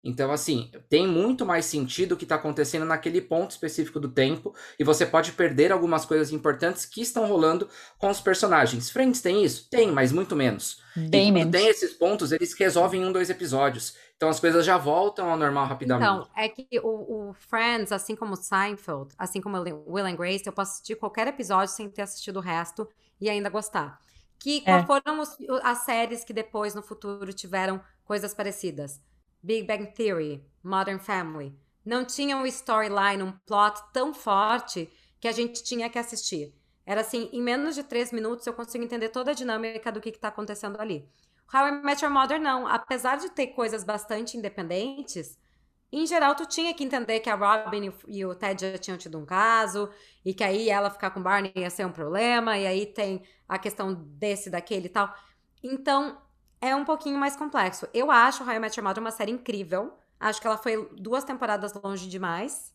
[0.05, 4.53] Então, assim, tem muito mais sentido o que está acontecendo naquele ponto específico do tempo,
[4.76, 7.68] e você pode perder algumas coisas importantes que estão rolando
[7.99, 8.91] com os personagens.
[8.91, 9.68] Friends tem isso?
[9.70, 10.83] Tem, mas muito menos.
[10.97, 11.53] Bem e quando menos.
[11.53, 13.95] tem esses pontos, eles resolvem em um, dois episódios.
[14.16, 16.11] Então as coisas já voltam ao normal rapidamente.
[16.11, 20.16] Então, é que o, o Friends, assim como o Seinfeld, assim como o Will and
[20.16, 22.89] Grace, eu posso assistir qualquer episódio sem ter assistido o resto
[23.20, 24.01] e ainda gostar.
[24.39, 24.85] Que É.
[24.85, 27.80] foram os- as séries que depois, no futuro, tiveram
[28.12, 29.00] coisas parecidas?
[29.42, 31.56] Big Bang Theory, Modern Family.
[31.84, 36.54] Não tinham um storyline, um plot tão forte que a gente tinha que assistir.
[36.84, 40.10] Era assim, em menos de três minutos eu consigo entender toda a dinâmica do que
[40.10, 41.08] está acontecendo ali.
[41.52, 42.66] How I Met Your Mother não.
[42.66, 45.38] Apesar de ter coisas bastante independentes,
[45.92, 49.18] em geral tu tinha que entender que a Robin e o- Ted já tinham tido
[49.18, 49.90] um caso,
[50.24, 53.58] e que aí ela ficar com Barney ia ser um problema, e aí tem a
[53.58, 55.14] questão desse, daquele e tal.
[55.62, 56.20] Então,
[56.62, 57.88] é um pouquinho mais complexo.
[57.92, 59.92] Eu acho How I Met Your Mother uma série incrível.
[60.18, 62.72] Acho que ela foi duas temporadas longe demais.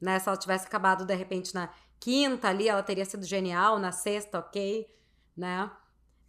[0.00, 0.18] Né?
[0.18, 1.68] Se ela tivesse acabado, de repente, na
[2.00, 3.78] quinta ali, ela teria sido genial.
[3.78, 4.88] Na sexta, ok.
[5.36, 5.70] Né?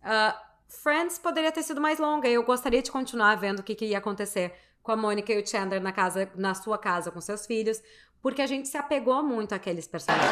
[0.03, 0.37] Ah,
[0.67, 2.27] Friends poderia ter sido mais longa.
[2.27, 5.47] Eu gostaria de continuar vendo o que, que ia acontecer com a Mônica e o
[5.47, 7.81] Chandler na, casa, na sua casa com seus filhos.
[8.21, 10.29] Porque a gente se apegou muito àqueles personagens.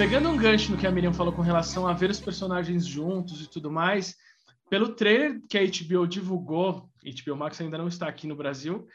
[0.00, 3.42] Pegando um gancho no que a Miriam falou com relação a ver os personagens juntos
[3.42, 4.16] e tudo mais,
[4.70, 8.86] pelo trailer que a HBO divulgou, HBO Max ainda não está aqui no Brasil,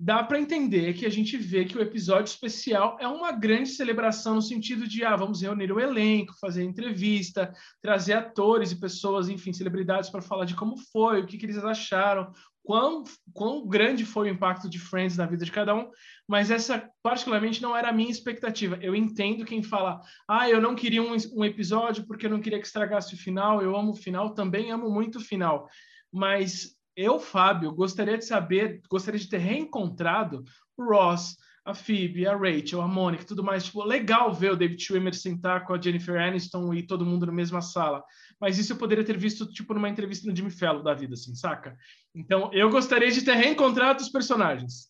[0.00, 4.36] dá para entender que a gente vê que o episódio especial é uma grande celebração
[4.36, 7.52] no sentido de, ah, vamos reunir o elenco, fazer entrevista,
[7.82, 11.58] trazer atores e pessoas, enfim, celebridades para falar de como foi, o que, que eles
[11.58, 12.32] acharam,
[12.64, 15.90] quão, quão grande foi o impacto de Friends na vida de cada um,
[16.26, 18.78] mas essa particularmente não era a minha expectativa.
[18.80, 22.58] Eu entendo quem fala, ah, eu não queria um, um episódio porque eu não queria
[22.58, 25.68] que estragasse o final, eu amo o final, também amo muito o final,
[26.10, 30.42] mas eu, Fábio, gostaria de saber, gostaria de ter reencontrado
[30.76, 33.64] o Ross, a Phoebe, a Rachel, a Mônica, tudo mais.
[33.64, 37.32] Tipo, legal ver o David Schwimmer sentar com a Jennifer Aniston e todo mundo na
[37.32, 38.04] mesma sala.
[38.40, 41.34] Mas isso eu poderia ter visto, tipo, numa entrevista no Jimmy Fallon da vida, assim,
[41.34, 41.76] saca?
[42.14, 44.88] Então, eu gostaria de ter reencontrado os personagens.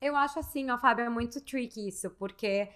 [0.00, 2.68] Eu acho assim, ó, Fábio, é muito tricky isso, porque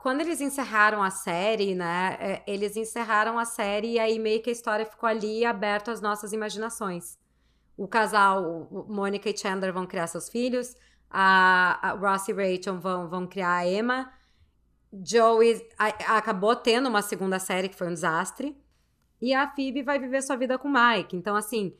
[0.00, 4.50] quando eles encerraram a série, né, é, eles encerraram a série e aí meio que
[4.50, 7.18] a história ficou ali aberta às nossas imaginações.
[7.76, 10.74] O casal, Mônica e Chandler vão criar seus filhos,
[11.10, 14.12] a, a Ross e Rachel vão, vão criar a Emma,
[14.92, 18.56] Joey a- acabou tendo uma segunda série que foi um desastre,
[19.22, 21.16] e a Phoebe vai viver sua vida com o Mike.
[21.16, 21.72] Então, assim,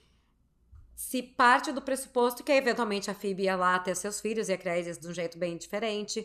[0.95, 4.79] se parte do pressuposto que eventualmente a Phoebe ia lá ter seus filhos, ia criar
[4.79, 6.25] eles de um jeito bem diferente,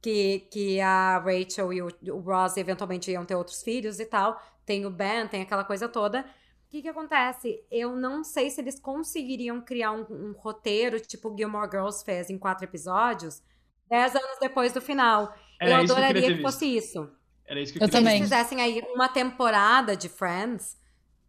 [0.00, 4.40] que, que a Rachel e o, o Ross eventualmente iam ter outros filhos e tal,
[4.64, 6.20] tem o Ben, tem aquela coisa toda.
[6.20, 7.62] O que que acontece?
[7.70, 12.30] Eu não sei se eles conseguiriam criar um, um roteiro, tipo o Gilmore Girls fez
[12.30, 13.42] em quatro episódios,
[13.86, 15.36] dez anos depois do final.
[15.60, 17.06] Era eu que eu adoraria que, ter fosse isso.
[17.46, 20.76] Era isso que eu, Eu queria Se eles fizessem aí uma temporada de Friends,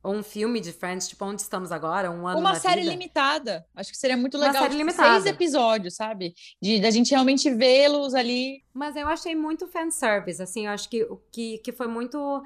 [0.02, 2.92] ou um filme de Friends, tipo onde estamos agora, um ano Uma série vida.
[2.92, 3.66] limitada.
[3.76, 4.62] Acho que seria muito Uma legal.
[4.62, 5.22] série tipo, limitada.
[5.22, 6.36] Seis episódios, sabe?
[6.62, 8.64] De da gente realmente vê-los ali.
[8.74, 12.44] Mas eu achei muito fanservice, assim, eu acho que, o que, que foi muito...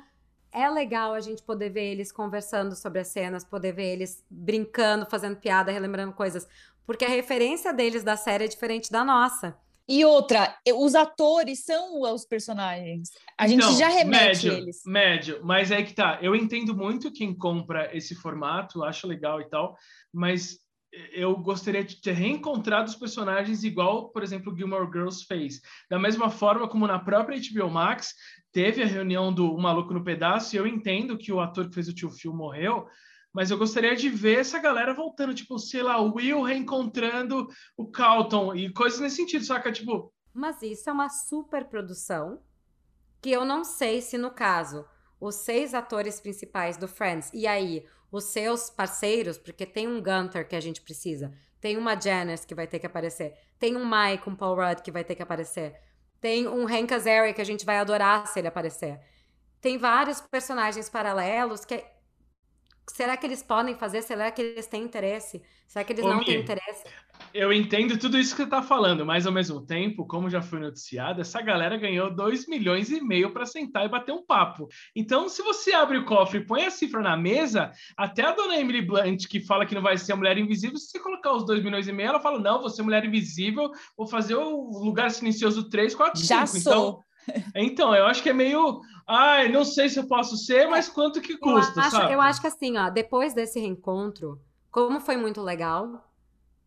[0.51, 5.05] É legal a gente poder ver eles conversando sobre as cenas, poder ver eles brincando,
[5.05, 6.47] fazendo piada, relembrando coisas.
[6.87, 9.55] Porque a referência deles da série é diferente da nossa.
[9.89, 13.09] E outra, os atores são os personagens.
[13.37, 14.81] A gente Então, já remete médio, eles.
[14.85, 16.19] Médio, mas é que tá.
[16.21, 19.75] Eu entendo muito quem compra esse formato, acho legal e tal,
[20.13, 20.59] mas
[21.11, 25.59] eu gostaria de ter reencontrado os personagens igual, por exemplo, Gilmore Girls fez.
[25.89, 28.13] Da mesma forma como na própria HBO Max
[28.51, 31.87] teve a reunião do Maluco no Pedaço, e eu entendo que o ator que fez
[31.87, 32.87] o tio Phil morreu,
[33.33, 37.89] mas eu gostaria de ver essa galera voltando, tipo, sei lá, o Will reencontrando o
[37.89, 39.71] Calton e coisas nesse sentido, saca?
[39.71, 42.41] Tipo, Mas isso é uma super produção
[43.21, 44.85] que eu não sei se no caso
[45.19, 50.47] os seis atores principais do Friends e aí os seus parceiros, porque tem um Gunter
[50.47, 54.29] que a gente precisa, tem uma Janice que vai ter que aparecer, tem um Mike,
[54.29, 55.75] um Paul Rudd que vai ter que aparecer,
[56.19, 58.99] tem um Hank Azaria que a gente vai adorar se ele aparecer.
[59.61, 61.83] Tem vários personagens paralelos que
[62.91, 64.01] será que eles podem fazer?
[64.01, 65.41] Será que eles têm interesse?
[65.67, 66.83] Será que eles Ô, não Mi, têm interesse?
[67.33, 70.59] Eu entendo tudo isso que você está falando, mas ao mesmo tempo, como já foi
[70.59, 74.67] noticiado, essa galera ganhou 2 milhões e meio para sentar e bater um papo.
[74.95, 78.57] Então, se você abre o cofre e põe a cifra na mesa, até a dona
[78.57, 81.45] Emily Blunt, que fala que não vai ser a mulher invisível, se você colocar os
[81.45, 85.11] 2 milhões e meio, ela fala: não, vou ser mulher invisível, vou fazer o Lugar
[85.11, 86.63] Silencioso 3, 4, Já 5.
[86.63, 86.73] sou.
[86.73, 87.09] Então,
[87.55, 88.81] então, eu acho que é meio.
[89.11, 92.13] Ai, não sei se eu posso ser, mas quanto que Eu custa, acho, sabe?
[92.13, 94.39] eu acho que assim, ó, depois desse reencontro,
[94.69, 96.07] como foi muito legal,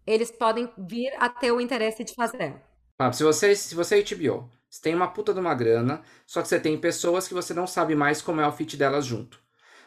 [0.05, 2.61] eles podem vir a ter o interesse de fazer.
[3.01, 6.43] Fábio, se você, se você é HBO, você tem uma puta de uma grana, só
[6.43, 9.41] que você tem pessoas que você não sabe mais como é o fit delas junto.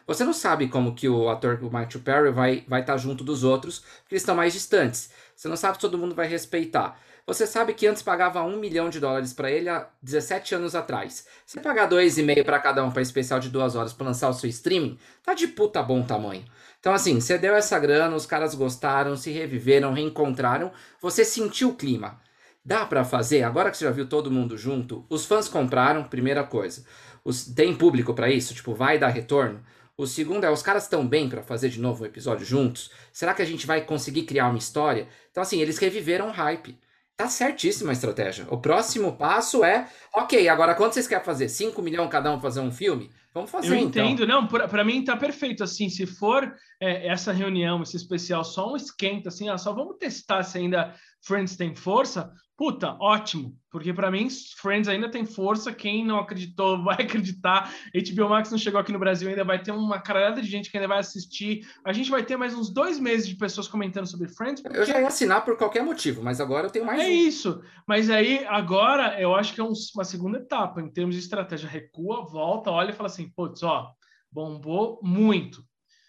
[0.06, 3.24] Você não sabe como que o ator, o Matthew Perry, vai estar vai tá junto
[3.24, 5.10] dos outros, porque eles estão mais distantes.
[5.34, 6.98] Você não sabe se todo mundo vai respeitar.
[7.26, 11.26] Você sabe que antes pagava um milhão de dólares para ele há 17 anos atrás.
[11.44, 14.28] Você pagar dois e meio para cada um para especial de duas horas para lançar
[14.28, 16.44] o seu streaming, tá de puta bom tamanho.
[16.78, 20.70] Então assim, você deu essa grana, os caras gostaram, se reviveram, reencontraram,
[21.02, 22.20] você sentiu o clima.
[22.64, 23.42] Dá pra fazer?
[23.42, 26.84] Agora que você já viu todo mundo junto, os fãs compraram, primeira coisa.
[27.24, 28.54] Os, tem público pra isso?
[28.54, 29.60] Tipo, vai dar retorno?
[29.96, 32.90] O segundo é, os caras estão bem pra fazer de novo um episódio juntos?
[33.12, 35.08] Será que a gente vai conseguir criar uma história?
[35.30, 36.78] Então assim, eles reviveram o hype.
[37.16, 38.46] Tá certíssima a estratégia.
[38.50, 41.48] O próximo passo é, ok, agora quanto vocês querem fazer?
[41.48, 43.10] 5 milhões cada um fazer um filme?
[43.32, 44.04] Vamos fazer Eu então.
[44.04, 48.70] entendo, não, para mim tá perfeito, assim, se for é, essa reunião, esse especial, só
[48.70, 53.92] um esquenta, assim, ó, só vamos testar se ainda Friends tem força, puta, ótimo, porque
[53.92, 58.80] para mim Friends ainda tem força, quem não acreditou vai acreditar, HBO Max não chegou
[58.80, 61.92] aqui no Brasil ainda, vai ter uma caralhada de gente que ainda vai assistir, a
[61.92, 64.78] gente vai ter mais uns dois meses de pessoas comentando sobre Friends, porque...
[64.78, 67.10] Eu já ia assinar por qualquer motivo, mas agora eu tenho mais É um.
[67.10, 71.20] isso, mas aí agora eu acho que é um- uma segunda etapa em termos de
[71.20, 71.68] estratégia.
[71.68, 73.90] Recua, volta, olha e fala assim: putz, ó,
[74.32, 75.62] bombou muito.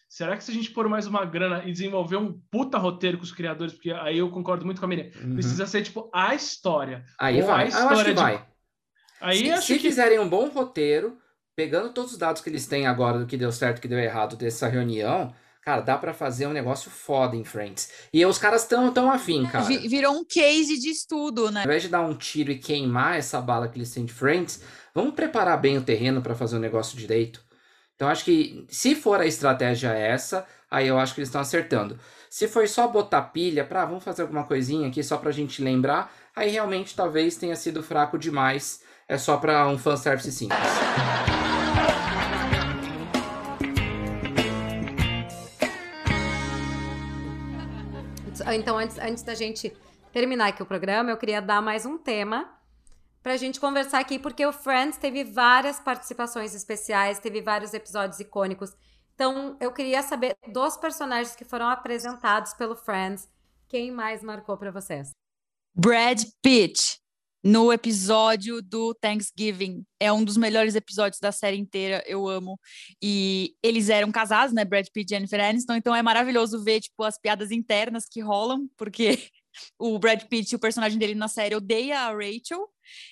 [0.09, 3.23] Será que se a gente pôr mais uma grana e desenvolver um puta roteiro com
[3.23, 5.33] os criadores, porque aí eu concordo muito com a Miriam, Uhum.
[5.33, 7.03] precisa ser tipo a história.
[7.19, 7.49] Aí vai.
[7.49, 8.45] a Ah, eu acho história que de- vai.
[9.19, 11.17] Aí se acho se que fizerem um bom roteiro,
[11.55, 13.99] pegando todos os dados que eles têm agora do que deu certo e que deu
[13.99, 17.91] errado dessa reunião, cara, dá pra fazer um negócio foda em Friends.
[18.13, 19.65] E os caras tão tão afim, cara.
[19.65, 21.61] Vi- Virou um case de estudo, né?
[21.61, 24.63] Ao invés de dar um tiro e queimar essa bala que eles têm de Friends,
[24.95, 27.45] vamos preparar bem o terreno pra fazer o negócio direito.
[27.97, 31.99] Então acho que se for a estratégia essa, aí eu acho que eles estão acertando.
[32.29, 36.13] Se foi só botar pilha pra, vamos fazer alguma coisinha aqui só pra gente lembrar,
[36.35, 38.83] aí realmente talvez tenha sido fraco demais.
[39.09, 40.59] É só pra um fanservice simples.
[48.53, 49.75] Então, antes, antes da gente
[50.13, 52.56] terminar aqui o programa, eu queria dar mais um tema
[53.27, 58.71] pra gente conversar aqui, porque o Friends teve várias participações especiais, teve vários episódios icônicos.
[59.13, 63.27] Então, eu queria saber dos personagens que foram apresentados pelo Friends,
[63.67, 65.11] quem mais marcou pra vocês?
[65.75, 67.01] Brad Pitt
[67.43, 69.85] no episódio do Thanksgiving.
[69.99, 72.57] É um dos melhores episódios da série inteira, eu amo.
[73.03, 77.03] E eles eram casados, né, Brad Pitt e Jennifer Aniston, então é maravilhoso ver tipo
[77.03, 79.21] as piadas internas que rolam, porque
[79.77, 82.69] o Brad Pitt, o personagem dele na série odeia a Rachel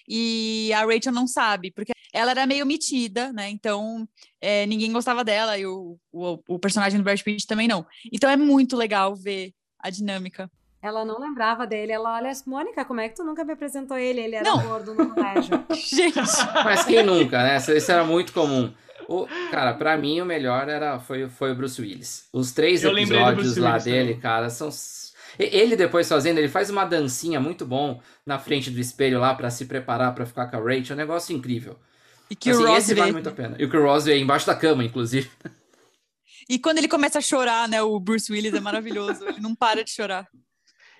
[0.07, 3.49] e a Rachel não sabe, porque ela era meio metida, né?
[3.49, 4.07] Então
[4.41, 7.85] é, ninguém gostava dela e o, o, o personagem do Brad Pitt também não.
[8.11, 10.49] Então é muito legal ver a dinâmica.
[10.81, 11.91] Ela não lembrava dele.
[11.91, 14.21] Ela, olha, Mônica, como é que tu nunca me apresentou ele?
[14.21, 14.61] Ele era Não.
[14.61, 15.65] gordo no colégio.
[15.71, 16.19] Gente,
[16.63, 17.57] Mas quem nunca, né?
[17.57, 18.71] Isso era muito comum.
[19.07, 22.27] O, cara, pra mim o melhor era foi, foi o Bruce Willis.
[22.31, 24.19] Os três Eu episódios lá Willis dele, também.
[24.19, 24.69] cara, são.
[25.37, 29.49] Ele depois fazendo, ele faz uma dancinha muito bom na frente do espelho lá pra
[29.49, 30.91] se preparar pra ficar com a Rachel.
[30.91, 31.77] É um negócio incrível.
[32.29, 33.55] e que Assim, o Ross esse vale muito a pena.
[33.59, 35.29] E o que o Ross vê embaixo da cama, inclusive.
[36.47, 37.81] E quando ele começa a chorar, né?
[37.81, 39.27] O Bruce Willis é maravilhoso.
[39.27, 40.27] Ele não para de chorar.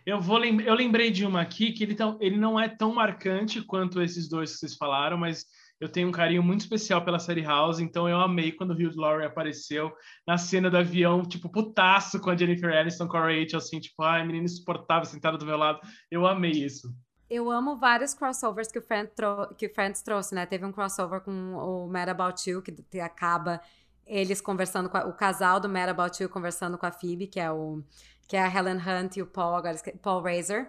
[0.06, 2.94] Eu, vou lem eu lembrei de uma aqui que ele, tão, ele não é tão
[2.94, 5.46] marcante quanto esses dois que vocês falaram, mas
[5.80, 8.96] eu tenho um carinho muito especial pela série House, então eu amei quando o Hugh
[8.96, 9.92] Laurie apareceu
[10.26, 14.02] na cena do avião, tipo, putaço com a Jennifer Aniston, com a Rachel, assim, tipo,
[14.04, 15.80] ai, menina insuportável sentada do meu lado.
[16.10, 16.94] Eu amei isso.
[17.30, 19.10] Eu amo vários crossovers que o, Friend
[19.58, 20.46] que o Friends trouxe, né?
[20.46, 23.60] Teve um crossover com o Mad About You, que acaba
[24.06, 27.40] eles conversando com a, o casal do Mad About You conversando com a Phoebe, que
[27.40, 27.84] é o
[28.28, 30.68] que é a Helen Hunt e o Paul, agora, Paul Razor.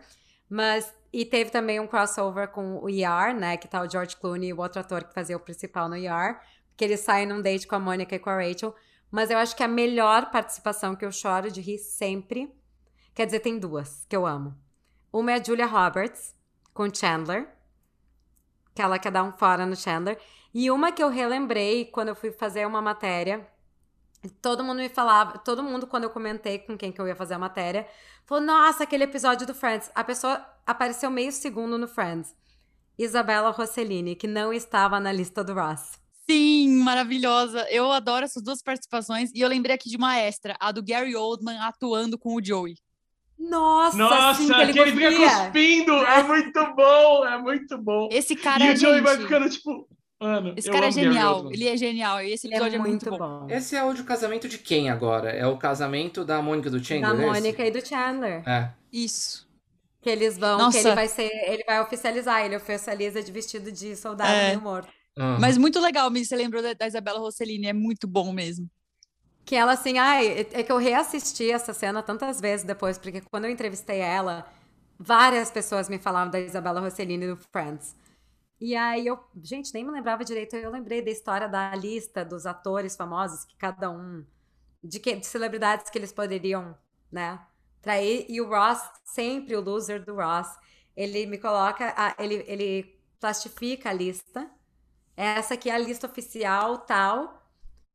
[0.49, 3.57] Mas, e teve também um crossover com o ER, né?
[3.57, 6.41] Que tá o George Clooney, o outro ator que fazia o principal no ER.
[6.77, 8.75] Que eles saem num date com a Mônica e com a Rachel.
[9.11, 12.53] Mas eu acho que a melhor participação que eu choro de rir sempre.
[13.15, 14.55] Quer dizer, tem duas que eu amo.
[15.13, 16.35] Uma é a Julia Roberts,
[16.75, 17.49] com Chandler.
[18.75, 20.19] Que ela quer dar um fora no Chandler.
[20.53, 23.47] E uma que eu relembrei quando eu fui fazer uma matéria
[24.29, 27.35] Todo mundo me falava, todo mundo, quando eu comentei com quem que eu ia fazer
[27.35, 27.87] a matéria,
[28.25, 29.91] falou: Nossa, aquele episódio do Friends.
[29.95, 32.35] A pessoa apareceu meio segundo no Friends.
[32.99, 35.99] Isabela Rossellini, que não estava na lista do Ross.
[36.29, 37.67] Sim, maravilhosa.
[37.71, 39.31] Eu adoro essas duas participações.
[39.35, 42.75] E eu lembrei aqui de uma extra, a do Gary Oldman atuando com o Joey.
[43.39, 45.93] Nossa, Nossa sim, que ele, que ele fica cuspindo!
[45.93, 46.21] É.
[46.21, 48.09] é muito bom, é muito bom.
[48.11, 49.05] Esse cara, e o Joey gente...
[49.05, 49.89] vai ficando tipo,
[50.21, 51.53] Mano, esse cara é genial.
[51.53, 52.23] Ele é genial.
[52.23, 53.19] E esse episódio é, é muito, bom.
[53.19, 53.47] bom.
[53.51, 55.31] Esse é o de casamento de quem agora?
[55.31, 57.17] É o casamento da Mônica do Chandler?
[57.17, 58.49] Da é Mônica e do Chandler.
[58.49, 58.71] É.
[58.91, 59.47] Isso.
[60.01, 60.79] Que eles vão, Nossa.
[60.79, 64.49] que ele vai ser, ele vai oficializar, ele oficializa de vestido de soldado é.
[64.49, 64.89] meio morto.
[65.19, 65.39] Uhum.
[65.41, 68.71] Mas muito legal, me você lembrou da, da Isabela Rossellini, é muito bom mesmo.
[69.45, 73.45] Que ela assim, ai, é que eu reassisti essa cena tantas vezes depois, porque quando
[73.45, 74.47] eu entrevistei ela,
[74.99, 77.95] várias pessoas me falavam da Isabela Rossellini do Friends.
[78.61, 82.47] E aí eu, gente, nem me lembrava direito, eu lembrei da história da lista dos
[82.47, 84.25] atores famosos que cada um
[84.83, 86.77] de, que, de celebridades que eles poderiam,
[87.11, 87.45] né,
[87.83, 88.27] trair.
[88.29, 90.49] E o Ross, sempre o loser do Ross,
[90.97, 94.51] ele me coloca, a, ele, ele plastifica a lista.
[95.17, 97.47] Essa aqui é a lista oficial, tal.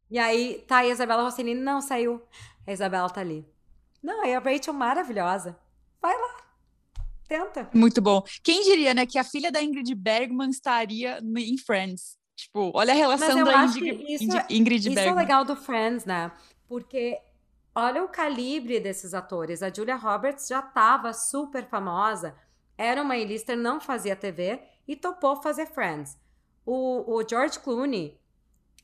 [0.10, 2.22] E aí tá a Isabela Rossellini, não saiu.
[2.68, 3.46] A Isabela tá ali.
[4.04, 5.58] Não, é a Rachel maravilhosa.
[6.02, 6.41] Vai lá.
[7.32, 7.70] Tenta.
[7.74, 8.22] Muito bom.
[8.44, 12.18] Quem diria, né, que a filha da Ingrid Bergman estaria em Friends?
[12.36, 15.14] Tipo, olha a relação da Ingrid, isso, é Ingrid isso Bergman.
[15.14, 16.30] Isso é legal do Friends, né?
[16.68, 17.18] Porque
[17.74, 19.64] olha o calibre desses atores.
[19.64, 22.36] A Julia Roberts já estava super famosa,
[22.78, 26.18] era uma A-lister, não fazia TV e topou fazer Friends.
[26.66, 28.20] O, o George Clooney,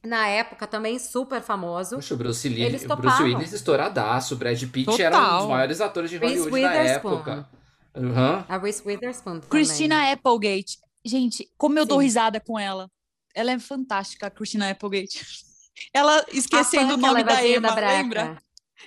[0.02, 1.96] na época, também super famoso.
[1.96, 4.36] Poxa, o Bruce, Lee, o Bruce Willis estouradaço.
[4.36, 5.06] O Brad Pitt Total.
[5.06, 7.50] era um dos maiores atores de Hollywood na época.
[7.98, 8.46] Uhum.
[8.48, 9.50] A Reese Witherspoon também.
[9.50, 10.78] Christina Applegate.
[11.06, 11.90] Gente, como eu Sim.
[11.90, 12.90] dou risada com ela.
[13.34, 15.26] Ela é fantástica, a Christina Applegate.
[15.94, 18.38] Ela esquecendo o nome da Emma, da lembra?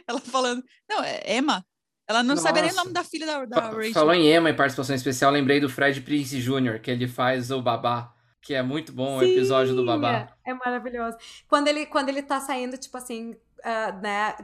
[0.09, 0.63] Ela falando...
[0.89, 1.65] Não, é Emma.
[2.09, 2.49] Ela não Nossa.
[2.49, 3.93] sabia nem o nome da filha da, da Rachel.
[3.93, 7.63] Falou em Emma em participação especial, lembrei do Fred Prince Jr., que ele faz o
[7.63, 10.29] babá que é muito bom Sim, o episódio do babá.
[10.45, 11.17] É, é maravilhoso.
[11.47, 14.35] Quando ele, quando ele tá saindo, tipo assim, uh, né,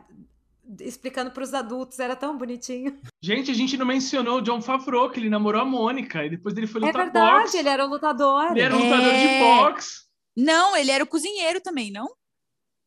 [0.80, 2.98] explicando para os adultos, era tão bonitinho.
[3.22, 6.56] Gente, a gente não mencionou o John Favreau, que ele namorou a Mônica, e depois
[6.56, 7.58] ele foi é lutar É verdade, boxe.
[7.58, 8.50] ele era o lutador.
[8.50, 9.26] Ele era o lutador é...
[9.26, 10.06] de boxe.
[10.36, 12.06] Não, ele era o cozinheiro também, não?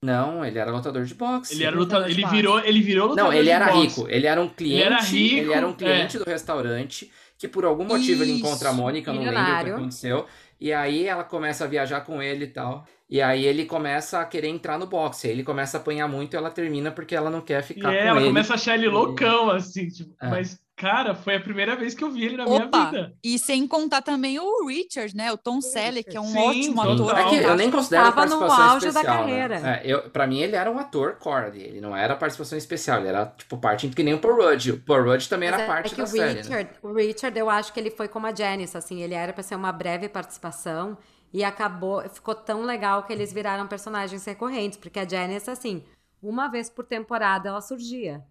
[0.03, 1.53] Não, ele era lutador de boxe.
[1.53, 3.81] Ele era lutador, ele virou, ele virou lutador Não, ele era boxe.
[3.81, 6.19] rico, ele era um cliente, ele era, rico, ele era um cliente é.
[6.19, 8.23] do restaurante que por algum motivo Isso.
[8.23, 10.27] ele encontra a Mônica, não lembro o que aconteceu,
[10.59, 12.85] e aí ela começa a viajar com ele e tal.
[13.09, 15.27] E aí ele começa a querer entrar no boxe.
[15.27, 17.97] Aí ele começa a apanhar muito e ela termina porque ela não quer ficar e
[18.03, 18.27] com ela ele.
[18.27, 20.29] começa a achar ele loucão, assim, tipo, é.
[20.29, 23.13] mas Cara, foi a primeira vez que eu vi ele na Opa, minha vida.
[23.21, 25.29] E sem contar também o Richard, né?
[25.29, 27.19] O Tom Selleck, que é um Sim, ótimo ator.
[27.19, 29.27] É que eu nem considero Tava participação no auge especial, da né?
[29.27, 29.59] carreira.
[29.59, 29.81] Né?
[29.83, 31.61] É, eu, pra mim, ele era um ator core.
[31.61, 32.99] Ele não era participação especial.
[32.99, 34.71] Ele era, tipo, parte que nem o Paul Rudd.
[34.71, 36.33] O Paul Rudd também Mas era é, parte é da o série.
[36.35, 36.41] Né?
[36.43, 36.77] Richard, né?
[36.81, 39.01] O Richard, eu acho que ele foi como a Janice, assim.
[39.01, 40.97] Ele era pra ser uma breve participação.
[41.33, 44.79] E acabou, ficou tão legal que eles viraram personagens recorrentes.
[44.79, 45.83] Porque a Janice, assim,
[46.23, 48.23] uma vez por temporada ela surgia.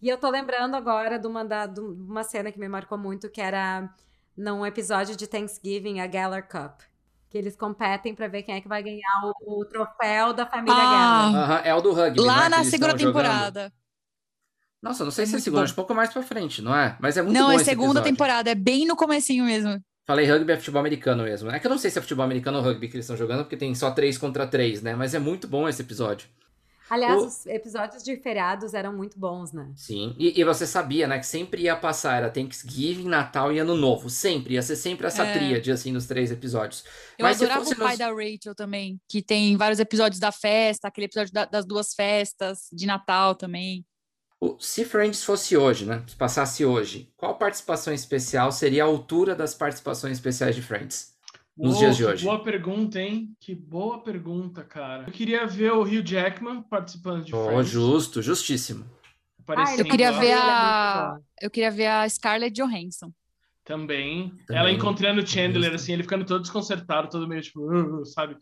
[0.00, 3.28] E eu tô lembrando agora de uma, da, de uma cena que me marcou muito,
[3.28, 3.88] que era
[4.36, 6.80] num episódio de Thanksgiving, a Geller Cup.
[7.28, 10.76] Que eles competem para ver quem é que vai ganhar o, o troféu da família
[10.76, 11.44] ah, Geller.
[11.44, 12.20] Uh -huh, é o do rugby.
[12.20, 13.60] Lá né, na segunda temporada.
[13.64, 13.80] Jogando.
[14.82, 16.96] Nossa, não sei é se é segunda, acho um pouco mais pra frente, não é?
[16.98, 19.78] Mas é muito não, bom Não, é segunda temporada, é bem no comecinho mesmo.
[20.06, 21.50] Falei rugby é futebol americano mesmo.
[21.50, 23.44] É que eu não sei se é futebol americano ou rugby que eles estão jogando,
[23.44, 24.96] porque tem só três contra três, né?
[24.96, 26.28] Mas é muito bom esse episódio.
[26.90, 27.26] Aliás, o...
[27.26, 29.70] os episódios de feriados eram muito bons, né?
[29.76, 33.76] Sim, e, e, você sabia, né, que sempre ia passar, era Thanksgiving, Natal e Ano
[33.76, 34.10] Novo.
[34.10, 35.32] Sempre, ia ser sempre essa é.
[35.32, 36.84] tríade, assim, nos três episódios.
[37.16, 37.98] Eu Mas adorava o pai nos...
[37.98, 42.68] da Rachel também, que tem vários episódios da festa, aquele episódio da, das duas festas,
[42.72, 43.86] de Natal também.
[44.40, 46.02] O, se Friends fosse hoje, né?
[46.08, 51.14] Se passasse hoje, qual participação especial seria a altura das participações especiais de Friends?
[51.60, 52.24] Nos Uou, dias de que hoje.
[52.24, 53.34] Boa pergunta, hein?
[53.38, 55.04] Que boa pergunta, cara.
[55.06, 57.68] Eu queria ver o Hugh Jackman participando de Oh, Friends.
[57.68, 58.84] justo, justíssimo.
[59.40, 61.18] aparecendo Eu queria ver a.
[61.40, 63.12] Eu queria ver a Scarlett Johansson.
[63.64, 64.30] Também.
[64.46, 64.56] Também.
[64.60, 68.36] Ela encontrando o Chandler, assim, ele ficando todo desconcertado, todo meio tipo, "Uh", sabe?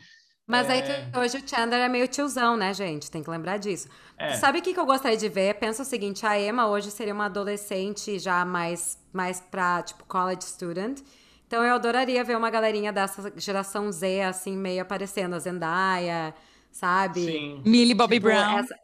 [0.46, 1.10] Mas aí É.
[1.10, 3.10] que hoje o Chandler é meio tiozão, né, gente?
[3.10, 3.88] Tem que lembrar disso.
[4.16, 4.34] É.
[4.36, 5.54] Sabe o que, que eu gostaria de ver?
[5.54, 10.44] Pensa o seguinte, a Emma hoje seria uma adolescente já mais, mais pra, tipo, college
[10.44, 11.00] student.
[11.48, 15.34] Então eu adoraria ver uma galerinha dessa geração Z, assim, meio aparecendo.
[15.34, 16.34] A Zendaya,
[16.70, 17.24] sabe?
[17.24, 17.62] Sim.
[17.64, 18.58] Millie Bobby Tipo, Brown.
[18.58, 18.74] essa-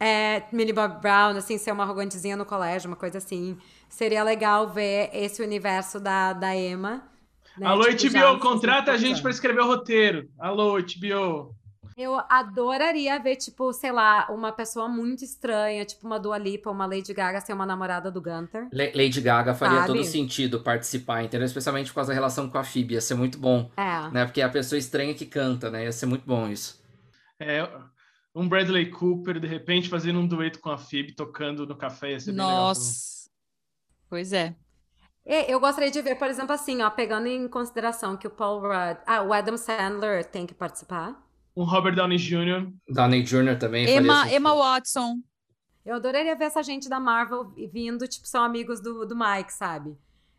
[0.00, 3.56] É, Millie Bob Brown, assim, ser uma arrogantezinha no colégio, uma coisa assim.
[3.88, 7.04] Seria legal ver esse universo da, da Emma.
[7.58, 7.66] né?
[7.66, 10.28] Alô, Tipo, HBO, contrata a 60 gente para escrever o roteiro.
[10.38, 11.54] Alô, HBO.
[11.96, 16.86] Eu adoraria ver, tipo, sei lá, uma pessoa muito estranha, tipo uma Dua Lipa, uma
[16.86, 18.68] Lady Gaga ser uma namorada do Gunter.
[18.72, 19.86] Le- Lady Gaga faria Sabe?
[19.88, 21.46] todo sentido participar, entendeu?
[21.46, 24.10] Especialmente por causa da relação com a Phoebe, ia ser muito bom, É.
[24.10, 24.24] né?
[24.24, 25.84] Porque é a pessoa estranha que canta, né?
[25.84, 26.82] Ia ser muito bom isso.
[27.38, 27.68] É,
[28.34, 32.10] um Bradley Cooper, de repente, fazendo um dueto com a Phoebe, tocando no café.
[32.12, 32.66] Ia ser bem legal também.
[32.68, 33.30] Nossa.
[34.10, 34.56] Pois é.
[35.24, 38.98] Eu gostaria de ver, por exemplo, assim, ó, pegando em consideração que o Paul Rudd.
[39.06, 41.23] Ah, o Adam Sandler tem que participar.
[41.56, 42.68] Um Robert Downey Jr.
[42.88, 43.58] Downey Jr.
[43.58, 44.30] também Emma.
[44.32, 45.16] Emma Watson.
[45.84, 49.96] Eu adoraria ver essa gente da Marvel vindo, tipo, são amigos do, do Mike, sabe?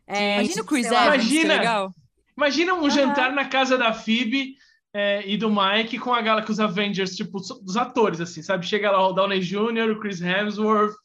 [0.07, 1.53] É, Imagina o Chris Evans, que Imagina.
[1.53, 1.91] legal.
[2.35, 4.55] Imagina um jantar na casa da Phoebe
[4.93, 8.65] é, e do Mike com a galera, com os Avengers, tipo, dos atores, assim, sabe?
[8.65, 10.95] Chega lá o Downey Jr., o Chris Hemsworth,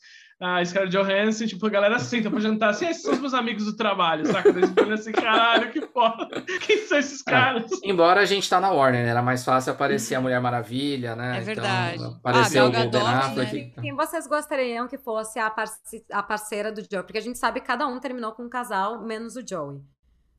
[0.41, 2.71] a Scarlett Johansson, tipo, a galera senta pra jantar.
[2.71, 4.53] Assim, esses são os meus amigos do trabalho, saca?
[4.53, 6.43] Daí olha assim, caralho, que foda.
[6.67, 7.71] Quem são esses caras?
[7.85, 9.11] Embora a gente tá na Warner, né?
[9.11, 11.37] Era mais fácil aparecer a Mulher Maravilha, né?
[11.39, 11.97] É verdade.
[11.97, 13.57] Então, apareceu Ah, o Golden Affleck.
[13.77, 13.83] né?
[13.83, 17.05] Quem vocês gostariam que fosse a, parce- a parceira do Joey?
[17.05, 19.81] Porque a gente sabe que cada um terminou com um casal, menos o Joey.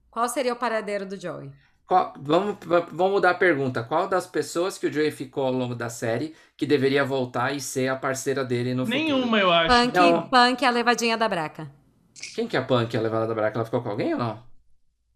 [0.09, 1.51] Qual seria o paradeiro do Joey?
[1.91, 3.83] Qual- vamos, va- vamos mudar a pergunta.
[3.83, 7.59] Qual das pessoas que o Joey ficou ao longo da série que deveria voltar e
[7.59, 9.03] ser a parceira dele no futuro?
[9.03, 9.67] Nenhuma, eu acho.
[9.75, 10.21] Punk, Não.
[10.29, 11.69] Punk, a levadinha da breca.
[12.33, 13.57] Quem que é a Punk, a levada da Braca?
[13.57, 14.41] Ela ficou com alguém ou não?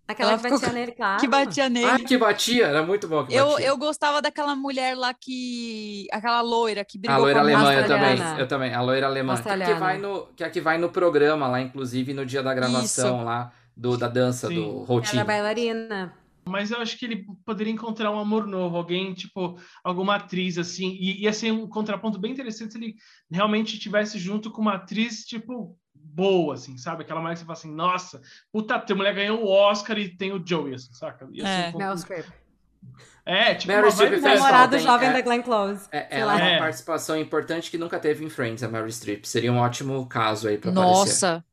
[0.05, 1.19] Aquela Ela que ficou batia com- nele, claro.
[1.21, 1.85] Que batia nele.
[1.91, 2.65] Ah, que batia!
[2.67, 3.65] Era muito bom que Eu, batia.
[3.67, 6.07] eu gostava daquela mulher lá que.
[6.11, 8.17] Aquela loira que A brigou loira com a alemã, eu também.
[8.39, 8.73] Eu também.
[8.73, 9.35] A loira alemã.
[9.37, 9.79] Que, que, Australiana.
[9.79, 13.23] vai no, que é a que vai no programa lá, inclusive, no dia da gravação
[13.23, 14.55] lá do, da dança, Sim.
[14.55, 15.21] do Ela Routine.
[15.21, 16.13] é bailarina.
[16.47, 20.95] Mas eu acho que ele poderia encontrar um amor novo, alguém, tipo, alguma atriz, assim,
[20.99, 22.95] e ia ser um contraponto bem interessante se ele
[23.31, 27.01] realmente estivesse junto com uma atriz, tipo, boa, assim, sabe?
[27.03, 28.21] Aquela mulher que você fala assim, nossa,
[28.51, 31.27] puta, a mulher ganhou o Oscar e tem o Joey, assim, saca?
[31.31, 31.71] Ia ser É.
[31.73, 32.25] um Meryl Streep.
[33.25, 34.21] É, tipo, Meryl uma Streep.
[34.21, 34.81] Namorado hein?
[34.83, 35.13] jovem É.
[35.13, 35.87] da Glenn Close.
[35.91, 39.25] É, ela é uma participação importante que nunca teve em Friends, a Mary Streep.
[39.25, 40.93] Seria um ótimo caso aí pra aparecer.
[40.93, 41.45] Nossa.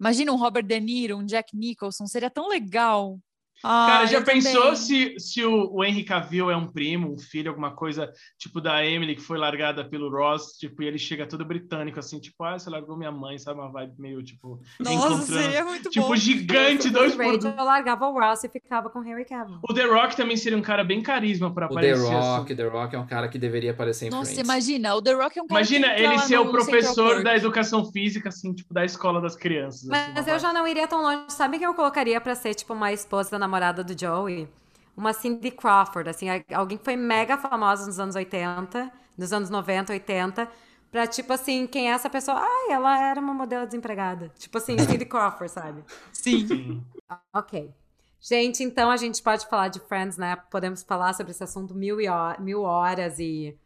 [0.00, 2.06] Imagina um Robert De Niro, um Jack Nicholson.
[2.08, 3.16] Seria tão legal.
[3.64, 4.76] Cara, Ah, já eu pensou também.
[4.76, 8.84] se, se o, o Henry Cavill é um primo, um filho, alguma coisa, tipo da
[8.84, 12.58] Emily, que foi largada pelo Ross, tipo, e ele chega todo britânico, assim, tipo, ah,
[12.58, 13.60] você largou minha mãe, sabe?
[13.60, 15.24] Uma vibe meio, tipo, Nossa, encontrando...
[15.42, 16.16] seria muito Tipo, bom.
[16.16, 19.58] gigante, dois por Rachel largava o Ross e ficava com Harry Cavill.
[19.68, 22.04] O The Rock também seria um cara bem carisma pra O The aparecer.
[22.12, 22.56] Rock, assim.
[22.56, 24.44] The Rock é um cara que deveria aparecer em Nossa, Friends.
[24.46, 28.28] imagina, o The Rock é um cara Imagina ele ser o professor da educação física,
[28.28, 29.88] assim, tipo, da escola das crianças.
[29.90, 31.24] assim, Mas uma eu já não iria tão longe.
[31.28, 34.48] Sabe quem eu colocaria pra ser, tipo, uma esposa namorada do Joey?
[34.96, 39.92] Uma Cindy Crawford, assim, alguém que foi mega famosa nos anos 80, nos anos 90,
[39.92, 40.48] 80,
[40.90, 42.38] pra, tipo assim, quem é essa pessoa?
[42.40, 44.30] Ai, ela era uma modelo desempregada.
[44.38, 45.84] Tipo assim, Cindy Crawford, sabe?
[46.12, 46.46] Sim.
[46.46, 46.84] Sim.
[47.32, 47.74] Ok.
[48.20, 50.36] Gente, então a gente pode falar de Friends, né?
[50.50, 53.58] Podemos falar sobre esse assunto mil, e ho- mil horas e.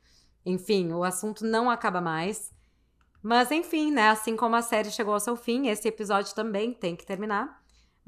[0.47, 2.53] Enfim, o assunto não acaba mais.
[3.22, 4.11] Mas enfim, né?
[4.11, 7.57] Assim como a série chegou ao seu fim, esse episódio também tem que terminar.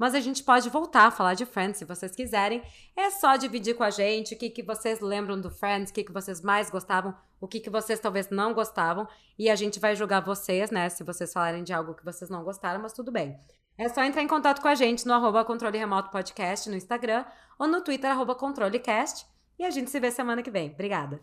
[0.01, 2.63] Mas a gente pode voltar a falar de Friends se vocês quiserem.
[2.97, 6.03] É só dividir com a gente o que, que vocês lembram do Friends, o que,
[6.03, 9.07] que vocês mais gostavam, o que, que vocês talvez não gostavam.
[9.37, 10.89] E a gente vai julgar vocês, né?
[10.89, 13.37] Se vocês falarem de algo que vocês não gostaram, mas tudo bem.
[13.77, 17.23] É só entrar em contato com a gente no arroba controle remoto podcast no Instagram
[17.59, 19.27] ou no Twitter arroba controlecast.
[19.59, 20.71] E a gente se vê semana que vem.
[20.71, 21.21] Obrigada.